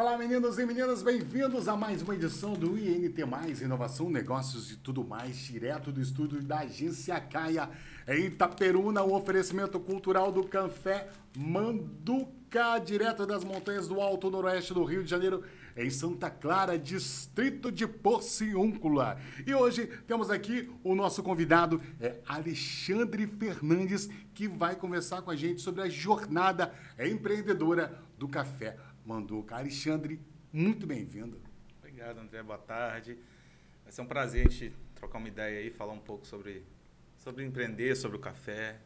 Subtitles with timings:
[0.00, 4.76] Olá, meninos e meninas, bem-vindos a mais uma edição do INT Mais Inovação, Negócios e
[4.78, 7.68] tudo mais, direto do estúdio da Agência Caia,
[8.08, 14.84] em Itaperuna, o oferecimento cultural do Café Manduca, direto das montanhas do Alto Noroeste do
[14.84, 15.44] Rio de Janeiro,
[15.76, 19.18] em Santa Clara, distrito de Porciúncula.
[19.46, 25.36] E hoje temos aqui o nosso convidado, é Alexandre Fernandes, que vai conversar com a
[25.36, 28.89] gente sobre a jornada empreendedora do Café Manduca.
[29.56, 30.20] Alexandre,
[30.52, 31.40] muito bem-vindo.
[31.78, 32.42] Obrigado, André.
[32.42, 33.18] Boa tarde.
[33.82, 36.64] Vai ser um prazer a gente trocar uma ideia aí, falar um pouco sobre,
[37.16, 38.78] sobre empreender, sobre o café,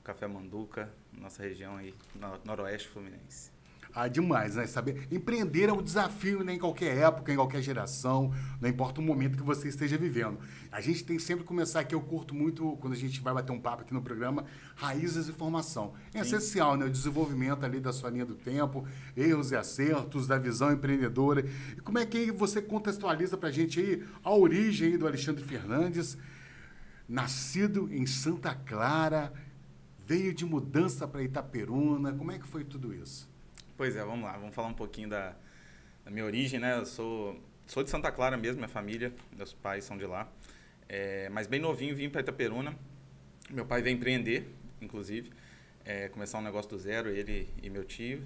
[0.00, 3.53] o café Manduca, nossa região aí, no noroeste fluminense.
[3.96, 4.66] Ah, demais, né?
[4.66, 6.54] Saber empreender é um desafio né?
[6.54, 10.36] em qualquer época, em qualquer geração, não importa o momento que você esteja vivendo.
[10.72, 13.52] A gente tem sempre que começar aqui, eu curto muito quando a gente vai bater
[13.52, 15.94] um papo aqui no programa, raízes e formação.
[16.12, 16.34] É Sim.
[16.34, 16.86] essencial, né?
[16.86, 18.84] O desenvolvimento ali da sua linha do tempo,
[19.16, 21.46] erros e acertos, da visão empreendedora.
[21.76, 25.44] E como é que você contextualiza para a gente aí a origem aí do Alexandre
[25.44, 26.18] Fernandes,
[27.08, 29.32] nascido em Santa Clara,
[30.04, 33.32] veio de mudança para Itaperuna, como é que foi tudo isso?
[33.76, 35.34] Pois é, vamos lá, vamos falar um pouquinho da,
[36.04, 36.78] da minha origem, né?
[36.78, 40.28] Eu sou, sou de Santa Clara mesmo, minha família, meus pais são de lá.
[40.88, 42.72] É, mas bem novinho vim para Itaperuna.
[43.50, 44.48] Meu pai veio empreender,
[44.80, 45.32] inclusive,
[45.84, 48.22] é, começar um negócio do zero, ele e meu tio,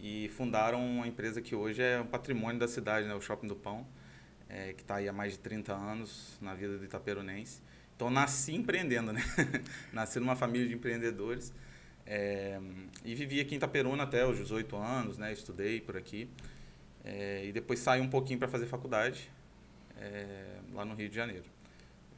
[0.00, 3.14] e fundaram uma empresa que hoje é um patrimônio da cidade, né?
[3.14, 3.86] o Shopping do Pão,
[4.48, 7.60] é, que está aí há mais de 30 anos na vida do itaperunense.
[7.94, 9.22] Então, nasci empreendendo, né?
[9.92, 11.52] nasci numa família de empreendedores.
[12.06, 12.60] É,
[13.04, 15.32] e vivi aqui em Itaperuna até os 18 anos, né?
[15.32, 16.28] Estudei por aqui.
[17.04, 19.30] É, e depois saí um pouquinho para fazer faculdade
[19.98, 21.44] é, lá no Rio de Janeiro.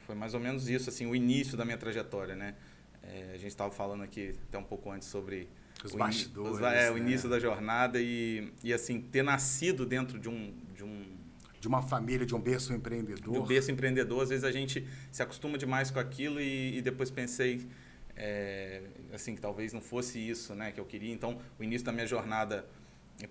[0.00, 2.54] Foi mais ou menos isso, assim, o início da minha trajetória, né?
[3.02, 5.48] É, a gente estava falando aqui até um pouco antes sobre
[5.84, 6.90] os bastidores, os, é, né?
[6.90, 11.18] o início da jornada e, e assim ter nascido dentro de um, de um
[11.60, 13.32] de uma família, de um berço empreendedor.
[13.32, 16.82] De um berço empreendedor, às vezes a gente se acostuma demais com aquilo e, e
[16.82, 17.66] depois pensei
[18.18, 21.92] é, assim que talvez não fosse isso né que eu queria então o início da
[21.92, 22.66] minha jornada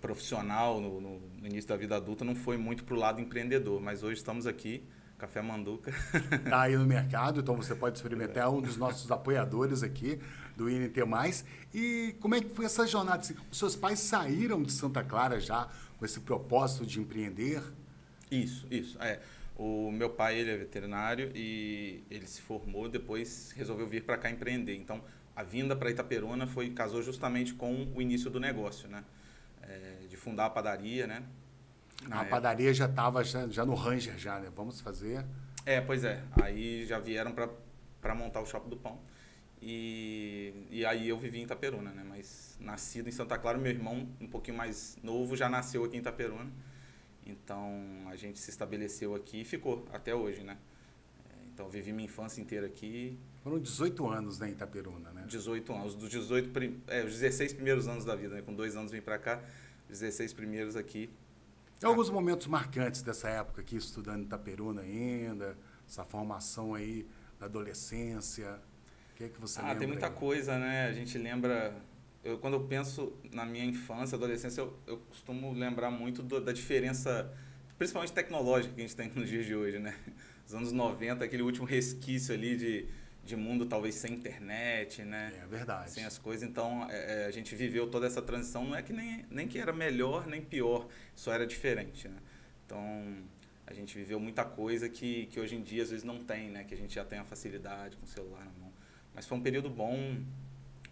[0.01, 3.79] profissional no, no, no início da vida adulta não foi muito para o lado empreendedor
[3.81, 4.83] mas hoje estamos aqui
[5.17, 5.91] Café Manduca.
[6.13, 10.19] Está aí no mercado, então você pode experimentar é um dos nossos apoiadores aqui
[10.55, 10.93] do INT+.
[11.73, 13.23] E como é que foi essa jornada?
[13.51, 15.67] Os seus pais saíram de Santa Clara já
[15.97, 17.63] com esse propósito de empreender?
[18.29, 19.01] Isso, isso.
[19.01, 19.19] É.
[19.59, 24.29] O meu pai ele é veterinário e ele se formou, depois resolveu vir para cá
[24.29, 24.75] empreender.
[24.75, 25.03] Então,
[25.35, 29.03] a vinda para Itaperuna foi casou justamente com o início do negócio, né?
[29.63, 31.23] É, de fundar a padaria, né?
[32.07, 32.35] Na a época.
[32.35, 34.51] padaria já estava já, já, no Ranger já, né?
[34.55, 35.25] Vamos fazer.
[35.65, 36.23] É, pois é.
[36.39, 38.99] Aí já vieram para montar o shopping do pão.
[39.59, 42.05] E, e aí eu vivi em Itaperuna, né?
[42.07, 45.99] Mas nascido em Santa Clara, meu irmão, um pouquinho mais novo, já nasceu aqui em
[45.99, 46.51] Itaperuna.
[47.31, 50.57] Então a gente se estabeleceu aqui e ficou até hoje, né?
[51.29, 53.17] É, então vivi minha infância inteira aqui.
[53.43, 55.25] Foram 18 anos né, em Itaperuna, né?
[55.27, 55.95] 18 anos.
[55.95, 58.41] Dos 18, é, os 16 primeiros anos da vida, né?
[58.41, 59.41] Com dois anos vim para cá,
[59.89, 61.09] 16 primeiros aqui.
[61.83, 65.55] Alguns momentos marcantes dessa época aqui, estudando Itaperuna ainda,
[65.87, 67.05] essa formação aí
[67.39, 68.59] da adolescência.
[69.11, 69.75] O que é que você ah, lembra?
[69.75, 70.13] Ah, tem muita aí?
[70.13, 70.87] coisa, né?
[70.87, 71.75] A gente lembra
[72.27, 76.51] eu, quando eu penso na minha infância, adolescência, eu, eu costumo lembrar muito do, da
[76.51, 77.33] diferença,
[77.77, 79.97] principalmente tecnológica que a gente tem nos dias de hoje, né?
[80.45, 82.85] Os anos 90, aquele último resquício ali de,
[83.23, 85.33] de mundo talvez sem internet, né?
[85.41, 85.91] É verdade.
[85.91, 86.47] Sem as coisas.
[86.47, 88.65] Então, é, é, a gente viveu toda essa transição.
[88.65, 92.17] Não é que nem, nem que era melhor nem pior, só era diferente, né?
[92.65, 93.23] Então,
[93.65, 96.65] a gente viveu muita coisa que, que hoje em dia às vezes não tem, né?
[96.65, 98.73] Que a gente já tem a facilidade com o celular na mão.
[99.13, 100.21] Mas foi um período bom,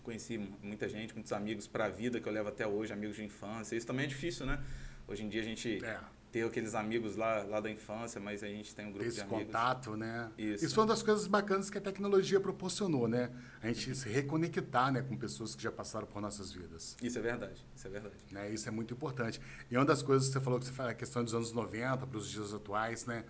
[0.06, 3.24] conheci muita gente, muitos amigos para a vida que eu levo até hoje, amigos de
[3.24, 3.76] infância.
[3.76, 4.64] Isso também é difícil, né?
[5.08, 6.00] Hoje em dia a gente é.
[6.32, 9.22] ter aqueles amigos lá, lá da infância, mas a gente tem um grupo Esse de
[9.24, 9.46] amigos.
[9.48, 10.32] Contato, né?
[10.38, 10.66] Isso.
[10.66, 13.32] Isso foi uma das coisas bacanas que a tecnologia proporcionou, né?
[13.62, 16.96] A gente se reconectar né, com pessoas que já passaram por nossas vidas.
[17.02, 18.16] Isso é verdade, isso é verdade.
[18.32, 18.52] Né?
[18.52, 19.42] Isso é muito importante.
[19.70, 22.06] E uma das coisas que você falou que você fala, a questão dos anos 90
[22.06, 23.26] para os dias atuais, né?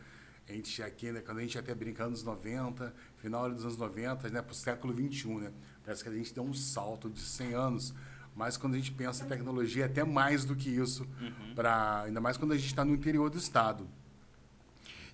[0.47, 4.29] A gente aqui, né, quando a gente até brinca anos 90, final dos anos 90,
[4.29, 5.51] né, para o século 21, né?
[5.83, 7.93] Parece que a gente deu um salto de 100 anos.
[8.35, 11.55] Mas quando a gente pensa em tecnologia, é até mais do que isso, uhum.
[11.55, 13.87] Pra, ainda mais quando a gente está no interior do estado.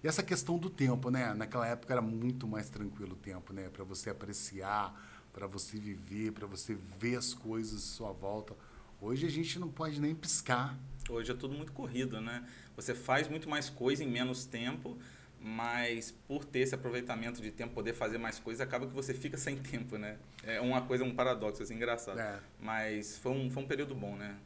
[0.04, 1.33] E essa questão do tempo, né?
[1.36, 3.69] Naquela época era muito mais tranquilo o tempo, né?
[3.69, 5.00] Para você apreciar,
[5.31, 8.56] para você viver, para você ver as coisas à sua volta.
[9.00, 10.75] Hoje a gente não pode nem piscar.
[11.07, 12.44] Hoje é tudo muito corrido, né?
[12.75, 14.98] Você faz muito mais coisa em menos tempo
[15.43, 19.38] mas por ter esse aproveitamento de tempo, poder fazer mais coisas, acaba que você fica
[19.38, 20.17] sem tempo, né?
[20.43, 22.19] É uma coisa, um paradoxo, assim, engraçado.
[22.19, 22.39] É.
[22.59, 24.38] Mas foi um, foi um período bom, né?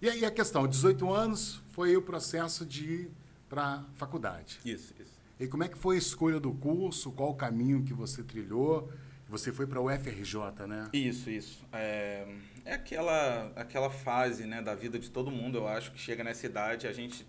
[0.00, 3.10] E aí a questão, 18 anos foi o processo de ir
[3.48, 4.60] para faculdade.
[4.62, 5.16] Isso, isso.
[5.40, 7.10] E como é que foi a escolha do curso?
[7.12, 8.92] Qual o caminho que você trilhou?
[9.28, 10.88] Você foi para o UFRJ, né?
[10.92, 11.64] Isso, isso.
[11.72, 12.26] É,
[12.64, 16.46] é aquela, aquela fase né, da vida de todo mundo, eu acho, que chega nessa
[16.46, 17.26] idade, a gente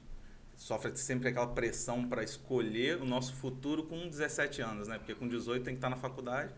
[0.57, 4.97] sofre sempre aquela pressão para escolher o nosso futuro com 17 anos, né?
[4.97, 6.51] Porque com 18 tem que estar na faculdade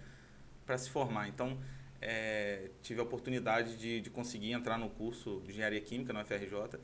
[0.66, 1.28] para se formar.
[1.28, 1.60] Então,
[2.02, 6.80] é, tive a oportunidade de, de conseguir entrar no curso de Engenharia Química na UFRJ.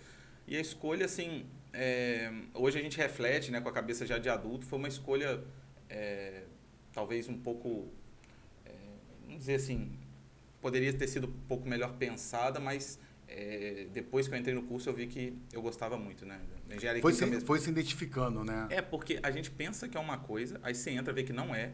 [0.45, 4.29] E a escolha, assim, é, hoje a gente reflete né, com a cabeça já de
[4.29, 5.41] adulto, foi uma escolha
[5.89, 6.43] é,
[6.93, 7.87] talvez um pouco,
[8.65, 8.71] é,
[9.23, 9.97] vamos dizer assim,
[10.61, 12.99] poderia ter sido um pouco melhor pensada, mas
[13.37, 16.39] é, depois que eu entrei no curso eu vi que eu gostava muito, né?
[16.73, 17.45] Engenharia foi, se, mesmo.
[17.45, 18.67] foi se identificando, né?
[18.69, 21.33] É, porque a gente pensa que é uma coisa, aí você entra e vê que
[21.33, 21.73] não é,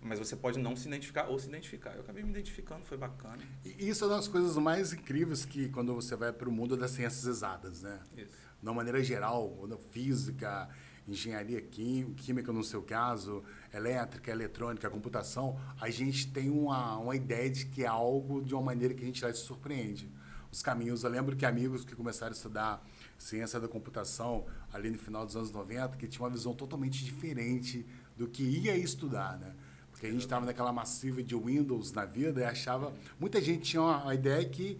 [0.00, 1.94] mas você pode não se identificar ou se identificar.
[1.94, 3.38] Eu acabei me identificando, foi bacana.
[3.64, 6.76] E isso é uma das coisas mais incríveis que quando você vai para o mundo
[6.76, 7.98] das ciências exatas, né?
[8.16, 8.36] Isso.
[8.62, 10.68] De uma maneira geral, física,
[11.08, 13.42] engenharia química no seu caso,
[13.74, 18.62] elétrica, eletrônica, computação, a gente tem uma, uma ideia de que é algo de uma
[18.62, 20.08] maneira que a gente já se surpreende.
[20.52, 24.98] Os caminhos, eu lembro que amigos que começaram a estudar ciência da computação ali no
[24.98, 27.86] final dos anos 90, que tinham uma visão totalmente diferente
[28.18, 29.54] do que ia estudar, né?
[29.90, 32.92] Porque a gente estava naquela massiva de Windows na vida e achava...
[33.18, 34.78] Muita gente tinha uma ideia que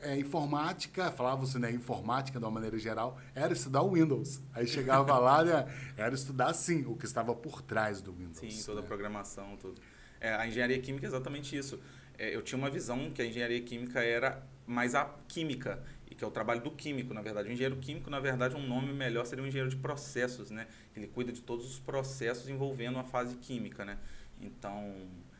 [0.00, 4.40] é, informática, falava-se né, informática de uma maneira geral, era estudar o Windows.
[4.54, 8.38] Aí chegava lá, né, era estudar, sim, o que estava por trás do Windows.
[8.38, 8.86] Sim, toda né?
[8.86, 9.78] a programação, tudo.
[10.18, 11.78] É, a engenharia química é exatamente isso.
[12.16, 15.82] É, eu tinha uma visão que a engenharia química era mais a química,
[16.16, 17.48] que é o trabalho do químico, na verdade.
[17.48, 20.66] O engenheiro químico, na verdade, um nome melhor seria um engenheiro de processos, né?
[20.96, 23.98] Ele cuida de todos os processos envolvendo a fase química, né?
[24.40, 24.94] Então,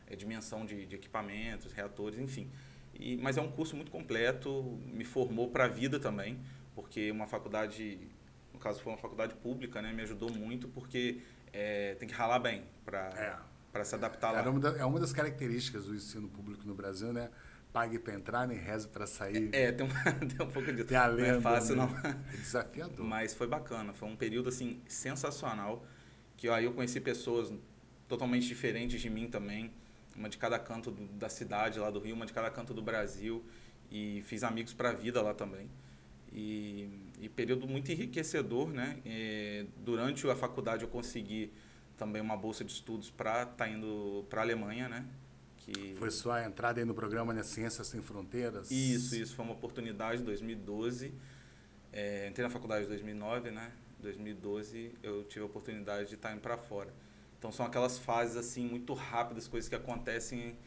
[0.05, 2.49] é dimensão de, de equipamentos, reatores, enfim.
[2.93, 6.39] E, mas é um curso muito completo, me formou para a vida também,
[6.75, 7.99] porque uma faculdade,
[8.53, 11.21] no caso foi uma faculdade pública, né, me ajudou muito, porque
[11.51, 13.39] é, tem que ralar bem para
[13.73, 13.83] é.
[13.83, 14.47] se adaptar lá.
[14.47, 17.29] Uma da, é uma das características do ensino público no Brasil, né?
[17.77, 19.49] Pague para entrar, nem reze para sair.
[19.53, 19.89] É, tem um,
[20.27, 20.85] tem um pouco disso.
[20.85, 21.85] Tem a lenda, não é fácil, né?
[21.85, 22.09] não.
[22.33, 23.05] É desafiador.
[23.05, 25.85] Mas foi bacana, foi um período assim sensacional,
[26.35, 27.53] que aí eu conheci pessoas
[28.07, 29.71] totalmente diferentes de mim também
[30.17, 32.81] uma de cada canto do, da cidade lá do Rio, uma de cada canto do
[32.81, 33.43] Brasil
[33.91, 35.69] e fiz amigos para a vida lá também.
[36.33, 36.89] E,
[37.21, 38.97] e, período muito enriquecedor, né?
[39.05, 41.53] E durante a faculdade eu consegui
[41.97, 45.05] também uma bolsa de estudos para estar tá indo para a Alemanha, né?
[45.67, 45.95] Que...
[45.95, 48.71] Foi sua entrada aí no programa né, Ciências Sem Fronteiras?
[48.71, 49.35] Isso, isso.
[49.35, 51.13] Foi uma oportunidade em 2012.
[51.91, 53.73] É, entrei na faculdade em 2009, né?
[53.99, 56.93] 2012 eu tive a oportunidade de estar indo para fora.
[57.37, 60.57] Então são aquelas fases assim muito rápidas, coisas que acontecem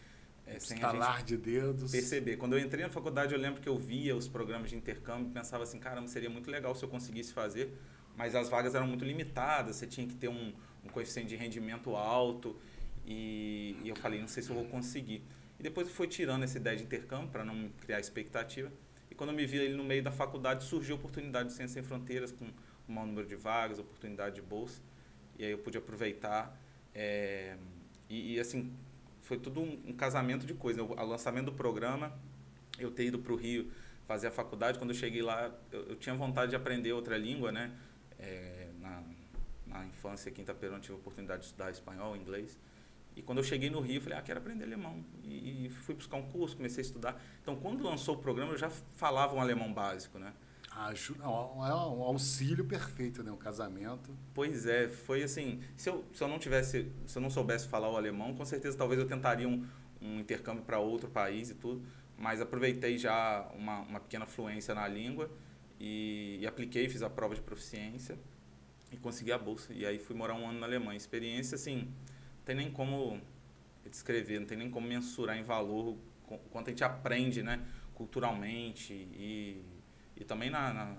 [0.47, 1.93] é, sem Estalar a gente de dedos.
[1.93, 2.37] perceber.
[2.37, 5.33] Quando eu entrei na faculdade, eu lembro que eu via os programas de intercâmbio e
[5.33, 7.73] pensava assim, caramba, seria muito legal se eu conseguisse fazer,
[8.17, 10.53] mas as vagas eram muito limitadas, você tinha que ter um,
[10.85, 12.57] um coeficiente de rendimento alto
[13.11, 15.23] e, e, eu falei, não sei se eu vou conseguir.
[15.59, 18.73] E depois eu fui tirando essa ideia de intercâmbio para não criar expectativa.
[19.11, 21.75] E quando eu me vi ali no meio da faculdade, surgiu a oportunidade de Ciência
[21.75, 24.81] Sem Fronteiras com um maior número de vagas, oportunidade de bolsa
[25.41, 26.55] e aí eu pude aproveitar.
[26.95, 27.57] É,
[28.11, 28.71] e, e, assim,
[29.23, 30.83] foi tudo um, um, casamento de coisas.
[30.83, 32.13] O, lançamento do programa,
[32.79, 33.73] eu ter ido para o Rio
[34.07, 37.51] fazer a faculdade, quando eu cheguei lá, eu, eu tinha vontade de aprender outra língua,
[37.51, 37.73] né?
[38.19, 39.03] É, na,
[39.67, 42.59] na infância em Itaperuna, tive a oportunidade de estudar espanhol, inglês.
[43.17, 45.05] E quando eu cheguei no Rio, eu falei, ah, quero aprender alemão.
[45.23, 47.23] E, e fui buscar um curso, comecei a estudar.
[47.43, 50.33] Então, quando lançou o programa, eu já falava um alemão básico, né?
[50.71, 53.33] Ajuda, é um auxílio perfeito, né?
[53.33, 54.17] Um casamento.
[54.33, 55.61] Pois é, foi assim.
[55.77, 58.79] Se eu, se eu não tivesse, se eu não soubesse falar o alemão, com certeza
[58.79, 59.67] talvez eu tentaria um,
[60.01, 61.85] um intercâmbio para outro país e tudo.
[62.17, 65.31] Mas aproveitei já uma, uma pequena fluência na língua
[65.81, 68.19] e, e, apliquei, fiz a prova de proficiência
[68.93, 69.73] e consegui a bolsa.
[69.73, 70.97] E aí fui morar um ano na Alemanha.
[70.97, 71.89] Experiência, assim,
[72.51, 73.21] tem nem como
[73.89, 75.97] descrever, não tem nem como mensurar em valor
[76.29, 77.65] o quanto a gente aprende, né?
[77.95, 79.65] Culturalmente e
[80.17, 80.97] e também na, na,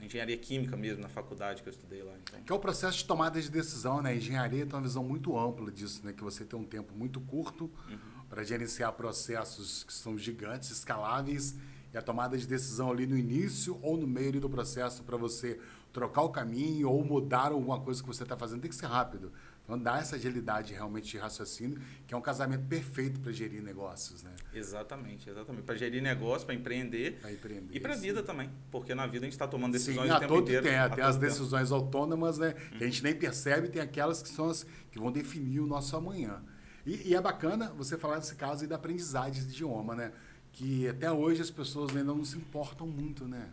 [0.00, 2.14] engenharia química mesmo, na faculdade que eu estudei lá.
[2.22, 2.42] Então.
[2.42, 4.10] Que é o processo de tomada de decisão, né?
[4.10, 6.12] A engenharia tem uma visão muito ampla disso, né?
[6.12, 7.98] Que você tem um tempo muito curto uhum.
[8.30, 11.56] para gerenciar processos que são gigantes, escaláveis,
[11.92, 15.60] e a tomada de decisão ali no início ou no meio do processo para você
[15.92, 19.32] trocar o caminho ou mudar alguma coisa que você está fazendo tem que ser rápido.
[19.72, 24.22] Então, dá essa agilidade realmente de raciocínio, que é um casamento perfeito para gerir negócios,
[24.22, 24.30] né?
[24.52, 25.64] Exatamente, exatamente.
[25.64, 29.26] Para gerir negócio, para empreender, empreender, e para a vida também, porque na vida a
[29.26, 30.62] gente está tomando decisões sim, o tempo inteiro.
[30.62, 31.82] Tem, tem as decisões tempo.
[31.82, 32.48] autônomas, né?
[32.48, 32.78] Uhum.
[32.78, 35.96] Que a gente nem percebe, tem aquelas que são as que vão definir o nosso
[35.96, 36.42] amanhã.
[36.84, 40.12] E, e é bacana você falar desse caso aí da aprendizagem de idioma, né?
[40.52, 43.48] Que até hoje as pessoas ainda não se importam muito, né?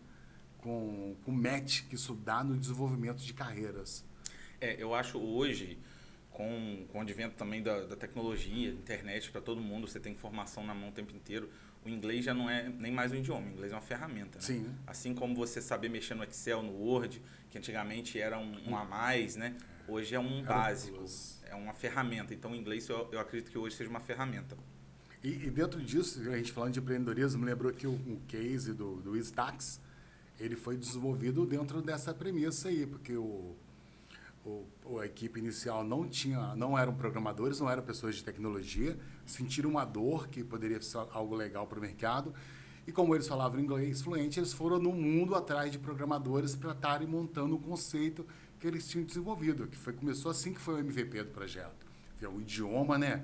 [0.60, 4.04] com, com o match que isso dá no desenvolvimento de carreiras.
[4.62, 5.78] É, eu acho hoje,
[6.40, 10.66] com, com o advento também da, da tecnologia, internet para todo mundo, você tem informação
[10.66, 11.50] na mão o tempo inteiro,
[11.84, 14.38] o inglês já não é nem mais um idioma, o inglês é uma ferramenta.
[14.38, 14.46] Né?
[14.46, 14.74] Sim.
[14.88, 18.86] Assim como você saber mexer no Excel, no Word, que antigamente era um, um a
[18.86, 19.58] mais, né?
[19.86, 21.04] hoje é um básico,
[21.44, 22.34] é uma ferramenta.
[22.34, 24.58] Então o inglês eu, eu acredito que hoje seja uma ferramenta.
[25.22, 28.72] E, e, dentro disso, a gente falando de empreendedorismo, me lembrou que o, um case
[28.72, 29.82] do, do Stax,
[30.40, 33.58] ele foi desenvolvido dentro dessa premissa aí, porque o,
[34.86, 39.70] o, a equipe inicial não tinha, não eram programadores, não eram pessoas de tecnologia, sentiram
[39.70, 42.34] uma dor que poderia ser algo legal para o mercado.
[42.88, 47.08] E como eles falavam inglês fluente, eles foram no mundo atrás de programadores para estarem
[47.08, 48.26] montando o conceito
[48.60, 51.86] que eles tinham desenvolvido, que foi começou assim que foi o MVP do projeto.
[52.22, 53.24] É o idioma, né?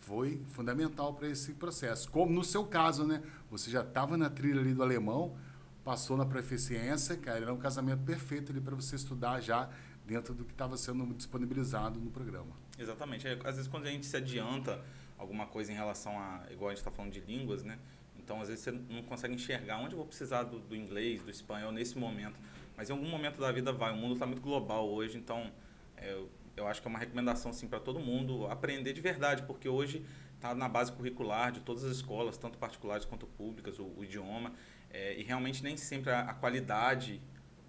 [0.00, 2.10] Foi fundamental para esse processo.
[2.10, 3.22] Como no seu caso, né?
[3.50, 5.36] Você já estava na trilha ali do alemão,
[5.84, 9.68] passou na proficiência, cara, era um casamento perfeito ali para você estudar já
[10.10, 12.50] dentro do que estava sendo disponibilizado no programa.
[12.76, 13.28] Exatamente.
[13.28, 14.82] É, às vezes quando a gente se adianta
[15.16, 17.78] alguma coisa em relação a, igual a gente está falando de línguas, né?
[18.18, 21.30] Então às vezes você não consegue enxergar onde eu vou precisar do, do inglês, do
[21.30, 22.40] espanhol nesse momento.
[22.76, 23.92] Mas em algum momento da vida vai.
[23.92, 25.52] O mundo está muito global hoje, então
[25.96, 26.20] é,
[26.56, 30.04] eu, acho que é uma recomendação assim, para todo mundo aprender de verdade, porque hoje
[30.34, 34.52] está na base curricular de todas as escolas, tanto particulares quanto públicas, o, o idioma.
[34.90, 37.20] É, e realmente nem sempre a, a qualidade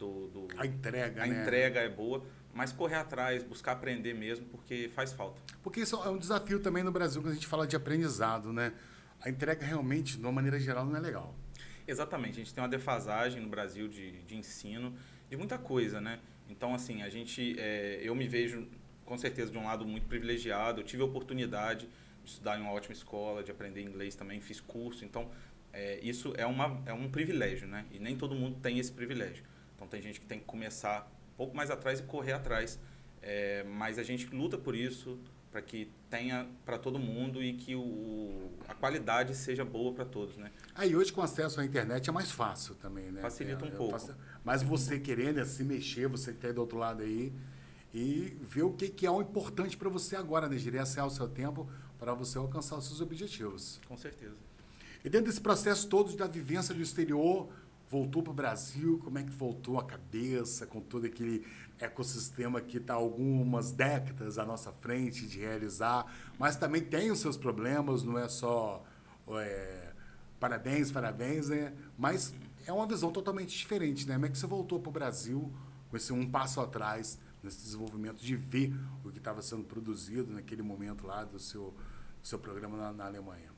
[0.02, 1.42] do, do, a entrega, a né?
[1.42, 5.40] entrega é boa, mas correr atrás, buscar aprender mesmo, porque faz falta.
[5.62, 8.74] Porque isso é um desafio também no Brasil quando a gente fala de aprendizado, né?
[9.22, 11.36] A entrega realmente, de uma maneira geral, não é legal.
[11.88, 14.96] Exatamente, a gente tem uma defasagem no Brasil de, de ensino,
[15.30, 16.20] de muita coisa, né?
[16.50, 18.68] Então, assim, a gente, é, eu me vejo
[19.06, 21.88] com certeza de um lado muito privilegiado, eu tive a oportunidade
[22.24, 25.30] de estudar em uma ótima escola, de aprender inglês também, fiz curso, então
[25.74, 27.86] é, isso é, uma, é um privilégio, né?
[27.92, 29.44] E nem todo mundo tem esse privilégio.
[29.82, 32.80] Então tem gente que tem que começar um pouco mais atrás e correr atrás,
[33.20, 35.18] é, mas a gente luta por isso,
[35.52, 40.38] para que tenha para todo mundo e que o, a qualidade seja boa para todos,
[40.38, 40.52] né?
[40.76, 43.22] Aí hoje com acesso à internet é mais fácil também, né?
[43.22, 43.94] Facilita é, um pouco.
[43.94, 47.34] Faço, mas você querendo é se mexer, você que está aí do outro lado aí
[47.92, 50.60] e ver o que, que é o importante para você agora, né?
[50.60, 53.82] Gerenciar o seu tempo para você alcançar os seus objetivos.
[53.88, 54.36] Com certeza.
[55.04, 57.50] E dentro desse processo todo da vivência do exterior,
[57.92, 61.46] voltou para o Brasil, como é que voltou a cabeça com todo aquele
[61.78, 66.06] ecossistema que está algumas décadas à nossa frente de realizar,
[66.40, 68.82] mas também tem os seus problemas, não é só
[69.32, 69.92] é,
[70.40, 71.74] parabéns, parabéns, né?
[71.98, 72.34] Mas
[72.66, 74.14] é uma visão totalmente diferente, né?
[74.14, 75.52] Como é que você voltou para o Brasil
[75.90, 80.62] com esse um passo atrás nesse desenvolvimento de ver o que estava sendo produzido naquele
[80.62, 81.74] momento lá do seu,
[82.24, 83.52] seu programa na, na Alemanha?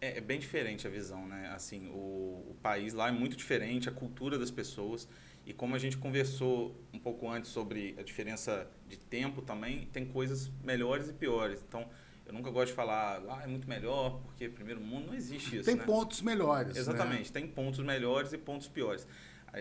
[0.00, 1.50] É, é, bem diferente a visão, né?
[1.54, 5.08] Assim, o, o, país lá é muito diferente, a cultura das pessoas.
[5.44, 10.04] E como a gente conversou um pouco antes sobre a diferença de tempo também, tem
[10.04, 11.62] coisas melhores e piores.
[11.66, 11.88] Então,
[12.26, 15.56] eu nunca gosto de falar, lá ah, é muito melhor, porque primeiro mundo não existe
[15.56, 15.64] isso.
[15.64, 15.84] Tem né?
[15.84, 16.74] pontos melhores.
[16.74, 16.80] Né?
[16.80, 17.40] Exatamente, né?
[17.40, 19.06] tem pontos melhores e pontos piores.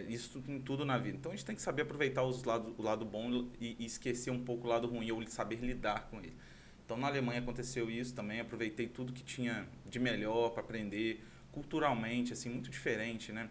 [0.10, 1.18] Isso em tudo na vida.
[1.18, 4.32] Então a gente tem que saber aproveitar os lados, o lado bom e, e esquecer
[4.32, 6.36] um pouco o lado ruim, ou saber lidar com ele.
[6.86, 12.32] Então na Alemanha aconteceu isso também, aproveitei tudo que tinha de melhor para aprender, culturalmente,
[12.32, 13.50] assim, muito diferente, né?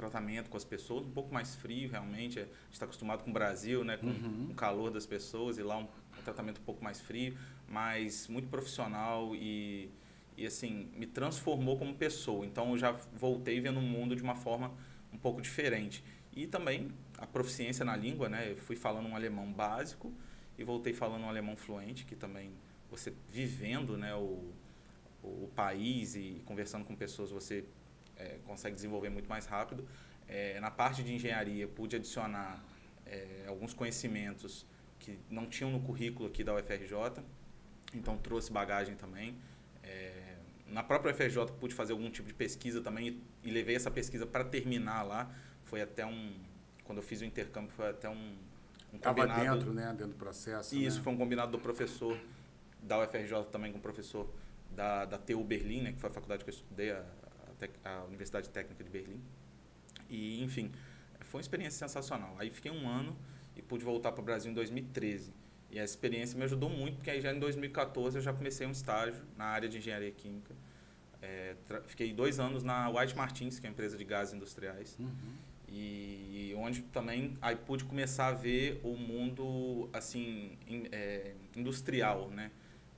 [0.00, 3.32] tratamento com as pessoas, um pouco mais frio realmente, a gente está acostumado com o
[3.32, 3.96] Brasil, né?
[3.96, 4.48] Com uhum.
[4.50, 7.36] o calor das pessoas e lá um, um, tratamento um pouco mais frio,
[7.68, 9.90] mas muito profissional e,
[10.36, 12.46] e assim, me transformou como pessoa.
[12.46, 14.72] Então eu já voltei vendo o mundo de uma forma
[15.12, 16.02] um pouco diferente.
[16.34, 18.52] E também a proficiência na língua, né?
[18.52, 20.12] Eu fui falando um alemão básico,
[20.60, 22.52] e voltei falando um alemão fluente, que também
[22.90, 24.52] você vivendo né, o,
[25.22, 27.64] o país e conversando com pessoas, você
[28.14, 29.88] é, consegue desenvolver muito mais rápido.
[30.28, 32.62] É, na parte de engenharia, pude adicionar
[33.06, 34.66] é, alguns conhecimentos
[34.98, 37.24] que não tinham no currículo aqui da UFRJ,
[37.94, 39.38] então trouxe bagagem também.
[39.82, 40.36] É,
[40.66, 44.26] na própria UFRJ, pude fazer algum tipo de pesquisa também e, e levei essa pesquisa
[44.26, 45.34] para terminar lá.
[45.64, 46.34] Foi até um.
[46.84, 48.36] Quando eu fiz o intercâmbio, foi até um,
[48.92, 49.88] Estava dentro, né?
[49.88, 50.74] Dentro do processo.
[50.76, 51.04] Isso, né?
[51.04, 52.18] foi um combinado do professor
[52.82, 54.28] da UFRJ também com o professor
[54.70, 55.92] da, da TU Berlim, né?
[55.92, 57.04] Que foi a faculdade que eu estudei, a,
[57.84, 59.20] a, a Universidade Técnica de Berlim.
[60.08, 60.72] E, enfim,
[61.20, 62.34] foi uma experiência sensacional.
[62.38, 63.16] Aí fiquei um ano
[63.56, 65.32] e pude voltar para o Brasil em 2013.
[65.70, 68.72] E a experiência me ajudou muito, porque aí já em 2014 eu já comecei um
[68.72, 70.52] estágio na área de engenharia química.
[71.22, 71.54] É,
[71.86, 74.96] fiquei dois anos na White Martins, que é uma empresa de gases industriais.
[74.98, 75.10] Uhum.
[75.70, 82.50] E onde também aí pude começar a ver o mundo assim in, é, industrial, né?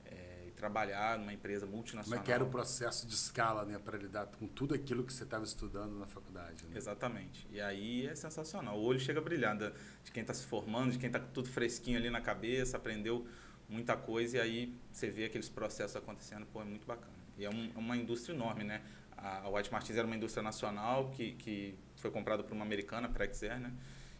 [0.05, 2.19] É, trabalhar numa empresa multinacional.
[2.19, 5.13] Como é que era o processo de escala, né, para lidar com tudo aquilo que
[5.13, 6.65] você estava estudando na faculdade?
[6.65, 6.77] Né?
[6.77, 7.47] Exatamente.
[7.51, 8.77] E aí é sensacional.
[8.77, 11.97] O olho chega a brilhar de quem está se formando, de quem está tudo fresquinho
[11.97, 13.27] ali na cabeça, aprendeu
[13.69, 17.13] muita coisa e aí você vê aqueles processos acontecendo, pô, é muito bacana.
[17.37, 18.81] E é um, é uma indústria enorme, né?
[19.17, 23.59] A White Martins era uma indústria nacional que, que foi comprada por uma americana, Praxair,
[23.59, 23.71] né?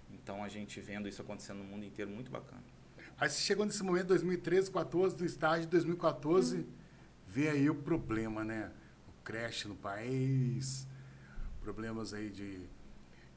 [0.09, 2.63] Então a gente vendo isso acontecendo no mundo inteiro, muito bacana.
[3.19, 6.65] Aí você chegou nesse momento, 2013, 14, do estágio, 2014, hum.
[7.27, 8.71] vê aí o problema, né?
[9.09, 10.87] O crash no país,
[11.61, 12.61] problemas aí de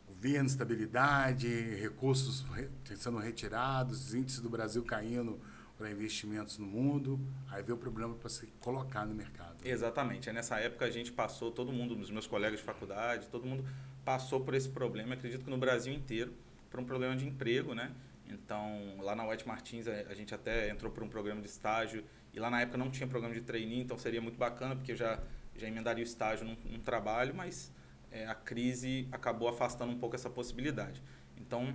[0.07, 2.47] governo, estabilidade, recursos
[2.95, 5.41] sendo retirados, índices do Brasil caindo
[5.77, 9.57] para investimentos no mundo, aí vê o problema para se colocar no mercado.
[9.63, 10.33] Exatamente.
[10.33, 13.65] nessa época a gente passou, todo mundo, os meus colegas de faculdade, todo mundo
[14.07, 16.33] passou por esse problema, acredito que no Brasil inteiro,
[16.71, 17.93] por um problema de emprego, né?
[18.29, 22.39] Então, lá na White Martins, a gente até entrou por um programa de estágio, e
[22.39, 25.21] lá na época não tinha programa de trainee, então seria muito bacana, porque eu já,
[25.57, 27.73] já emendaria o estágio num, num trabalho, mas
[28.13, 31.03] é, a crise acabou afastando um pouco essa possibilidade.
[31.37, 31.75] Então,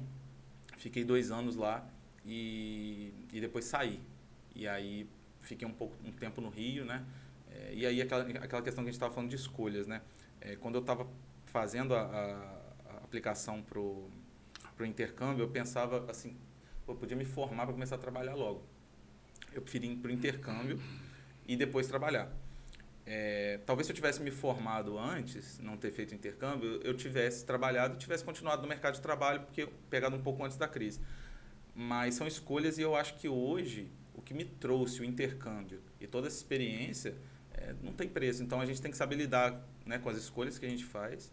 [0.77, 1.85] fiquei dois anos lá,
[2.25, 3.99] e, e depois saí.
[4.55, 5.05] E aí
[5.41, 7.05] fiquei um pouco um tempo no Rio, né?
[7.51, 10.01] É, e aí aquela, aquela questão que a gente estava falando de escolhas, né?
[10.39, 11.05] É, quando eu estava
[11.51, 14.09] fazendo a, a, aplicação para o
[14.85, 16.35] intercâmbio, eu pensava assim,
[16.87, 18.63] eu podia me formar para começar a trabalhar logo.
[19.53, 20.79] Eu preferi ir para o intercâmbio
[21.45, 22.31] e depois trabalhar.
[23.05, 27.95] É, talvez se eu tivesse me formado antes, não ter feito intercâmbio, eu tivesse trabalhado
[27.95, 31.01] e tivesse continuado no mercado de trabalho, porque pegado um pouco antes da crise.
[31.75, 36.07] Mas são escolhas e eu acho que hoje o que me trouxe o intercâmbio e
[36.07, 37.15] toda essa experiência
[37.61, 38.43] é, não tem preço.
[38.43, 41.31] Então a gente tem que saber lidar né, com as escolhas que a gente faz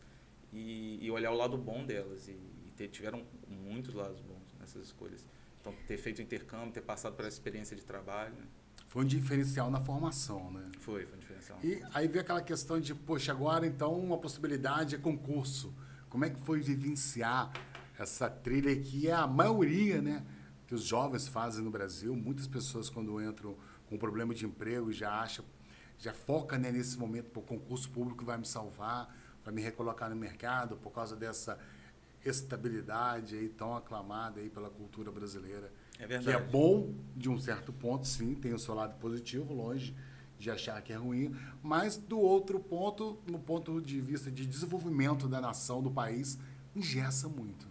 [0.52, 2.28] e, e olhar o lado bom delas.
[2.28, 5.24] E, e ter, tiveram muitos lados bons nessas escolhas.
[5.60, 8.34] Então ter feito intercâmbio, ter passado essa experiência de trabalho.
[8.34, 8.44] Né?
[8.86, 10.70] Foi um diferencial na formação, né?
[10.80, 11.58] Foi, foi um diferencial.
[11.62, 15.74] E aí veio aquela questão de, poxa, agora então uma possibilidade é concurso.
[16.08, 17.52] Como é que foi vivenciar
[17.98, 20.24] essa trilha que é a maioria, né?
[20.66, 22.14] Que os jovens fazem no Brasil.
[22.14, 25.44] Muitas pessoas, quando entram com problema de emprego, já acham,
[25.98, 30.16] já foca né, nesse momento, o concurso público vai me salvar, vai me recolocar no
[30.16, 31.58] mercado, por causa dessa
[32.24, 35.72] estabilidade aí tão aclamada aí pela cultura brasileira.
[35.98, 36.24] É verdade.
[36.24, 39.94] Que é bom de um certo ponto, sim, tem o seu lado positivo, longe
[40.38, 45.28] de achar que é ruim, mas do outro ponto, no ponto de vista de desenvolvimento
[45.28, 46.38] da nação, do país,
[46.76, 47.66] engessa muito.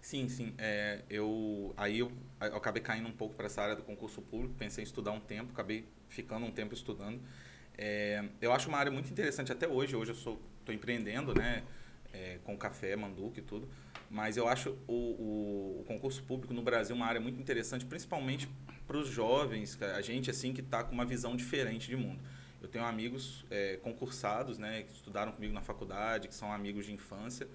[0.00, 0.52] Sim, sim.
[0.58, 4.54] É, eu, aí eu, eu, acabei caindo um pouco para essa área do concurso público,
[4.58, 7.20] pensei em estudar um tempo, acabei ficando um tempo estudando.
[7.76, 9.96] É, eu acho uma área muito interessante até hoje.
[9.96, 11.62] Hoje eu estou empreendendo, né?
[12.12, 13.68] É, com café, manduca e tudo.
[14.10, 18.46] Mas eu acho o, o, o, concurso público no Brasil uma área muito interessante, principalmente
[18.86, 22.20] para os jovens, a gente assim que está com uma visão diferente de mundo.
[22.60, 26.92] Eu tenho amigos é, concursados, né, que estudaram comigo na faculdade, que são amigos de
[26.92, 27.48] infância,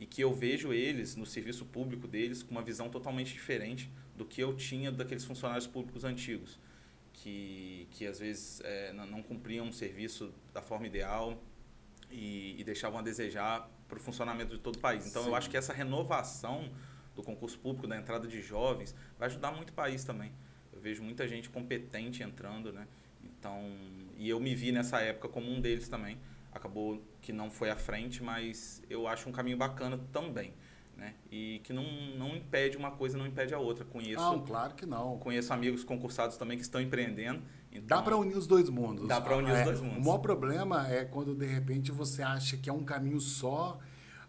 [0.00, 4.24] e que eu vejo eles no serviço público deles com uma visão totalmente diferente do
[4.24, 6.58] que eu tinha daqueles funcionários públicos antigos,
[7.22, 11.42] que, que às vezes é, não, não, cumpriam um serviço da forma ideal
[12.10, 15.06] e, e deixavam a desejar para o funcionamento de todo o país.
[15.06, 15.28] Então, Sim.
[15.28, 16.70] eu acho que essa renovação
[17.14, 20.32] do concurso público, da entrada de jovens, vai ajudar muito o país também.
[20.72, 22.86] Eu vejo muita gente competente entrando, né?
[23.22, 23.76] Então,
[24.16, 26.18] e eu me vi nessa época como um deles também
[26.52, 30.52] acabou que não foi à frente, mas eu acho um caminho bacana também.
[31.00, 31.14] Né?
[31.32, 31.82] E que não,
[32.18, 33.86] não impede uma coisa, não impede a outra.
[33.86, 35.16] Conheço, não, claro que não.
[35.18, 37.42] Conheço amigos concursados também que estão empreendendo.
[37.72, 39.08] Então, dá para unir os dois mundos.
[39.08, 39.96] Dá para unir é, os dois mundos.
[39.96, 43.78] O maior problema é quando de repente você acha que é um caminho só,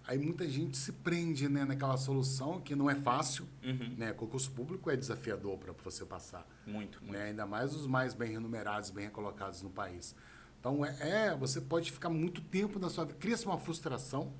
[0.08, 3.46] aí muita gente se prende né, naquela solução que não é fácil.
[3.62, 3.96] Uhum.
[3.98, 4.14] Né?
[4.14, 6.48] Concurso público é desafiador para você passar.
[6.66, 7.12] Muito, muito.
[7.12, 7.26] Né?
[7.26, 10.16] Ainda mais os mais bem remunerados, bem recolocados no país.
[10.58, 14.32] Então, é, é, você pode ficar muito tempo na sua vida, cria-se uma frustração,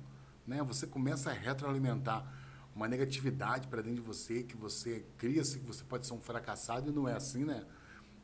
[0.46, 0.62] né?
[0.62, 2.26] Você começa a retroalimentar
[2.74, 6.90] uma negatividade para dentro de você, que você cria-se que você pode ser um fracassado
[6.90, 7.64] e não é assim, né?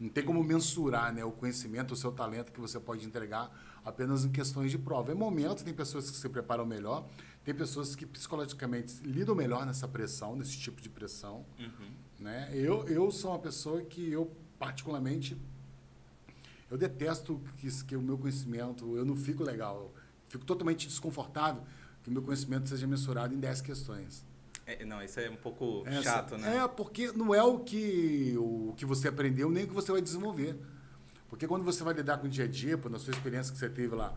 [0.01, 3.51] Não tem como mensurar né, o conhecimento, o seu talento que você pode entregar
[3.85, 5.11] apenas em questões de prova.
[5.11, 7.09] É momento, tem pessoas que se preparam melhor,
[7.45, 11.45] tem pessoas que psicologicamente lidam melhor nessa pressão, nesse tipo de pressão.
[11.59, 11.91] Uhum.
[12.21, 12.49] Né?
[12.53, 15.37] Eu, eu sou uma pessoa que eu, particularmente,
[16.71, 19.93] eu detesto que, que o meu conhecimento, eu não fico legal,
[20.29, 21.65] fico totalmente desconfortável
[22.09, 24.25] que meu conhecimento seja mensurado em 10 questões.
[24.67, 26.59] É, não, isso é um pouco Essa, chato, né?
[26.59, 30.03] É, porque não é o que, o que você aprendeu, nem o que você vai
[30.03, 30.59] desenvolver.
[31.29, 33.69] Porque quando você vai lidar com o dia a dia, na sua experiência que você
[33.69, 34.15] teve lá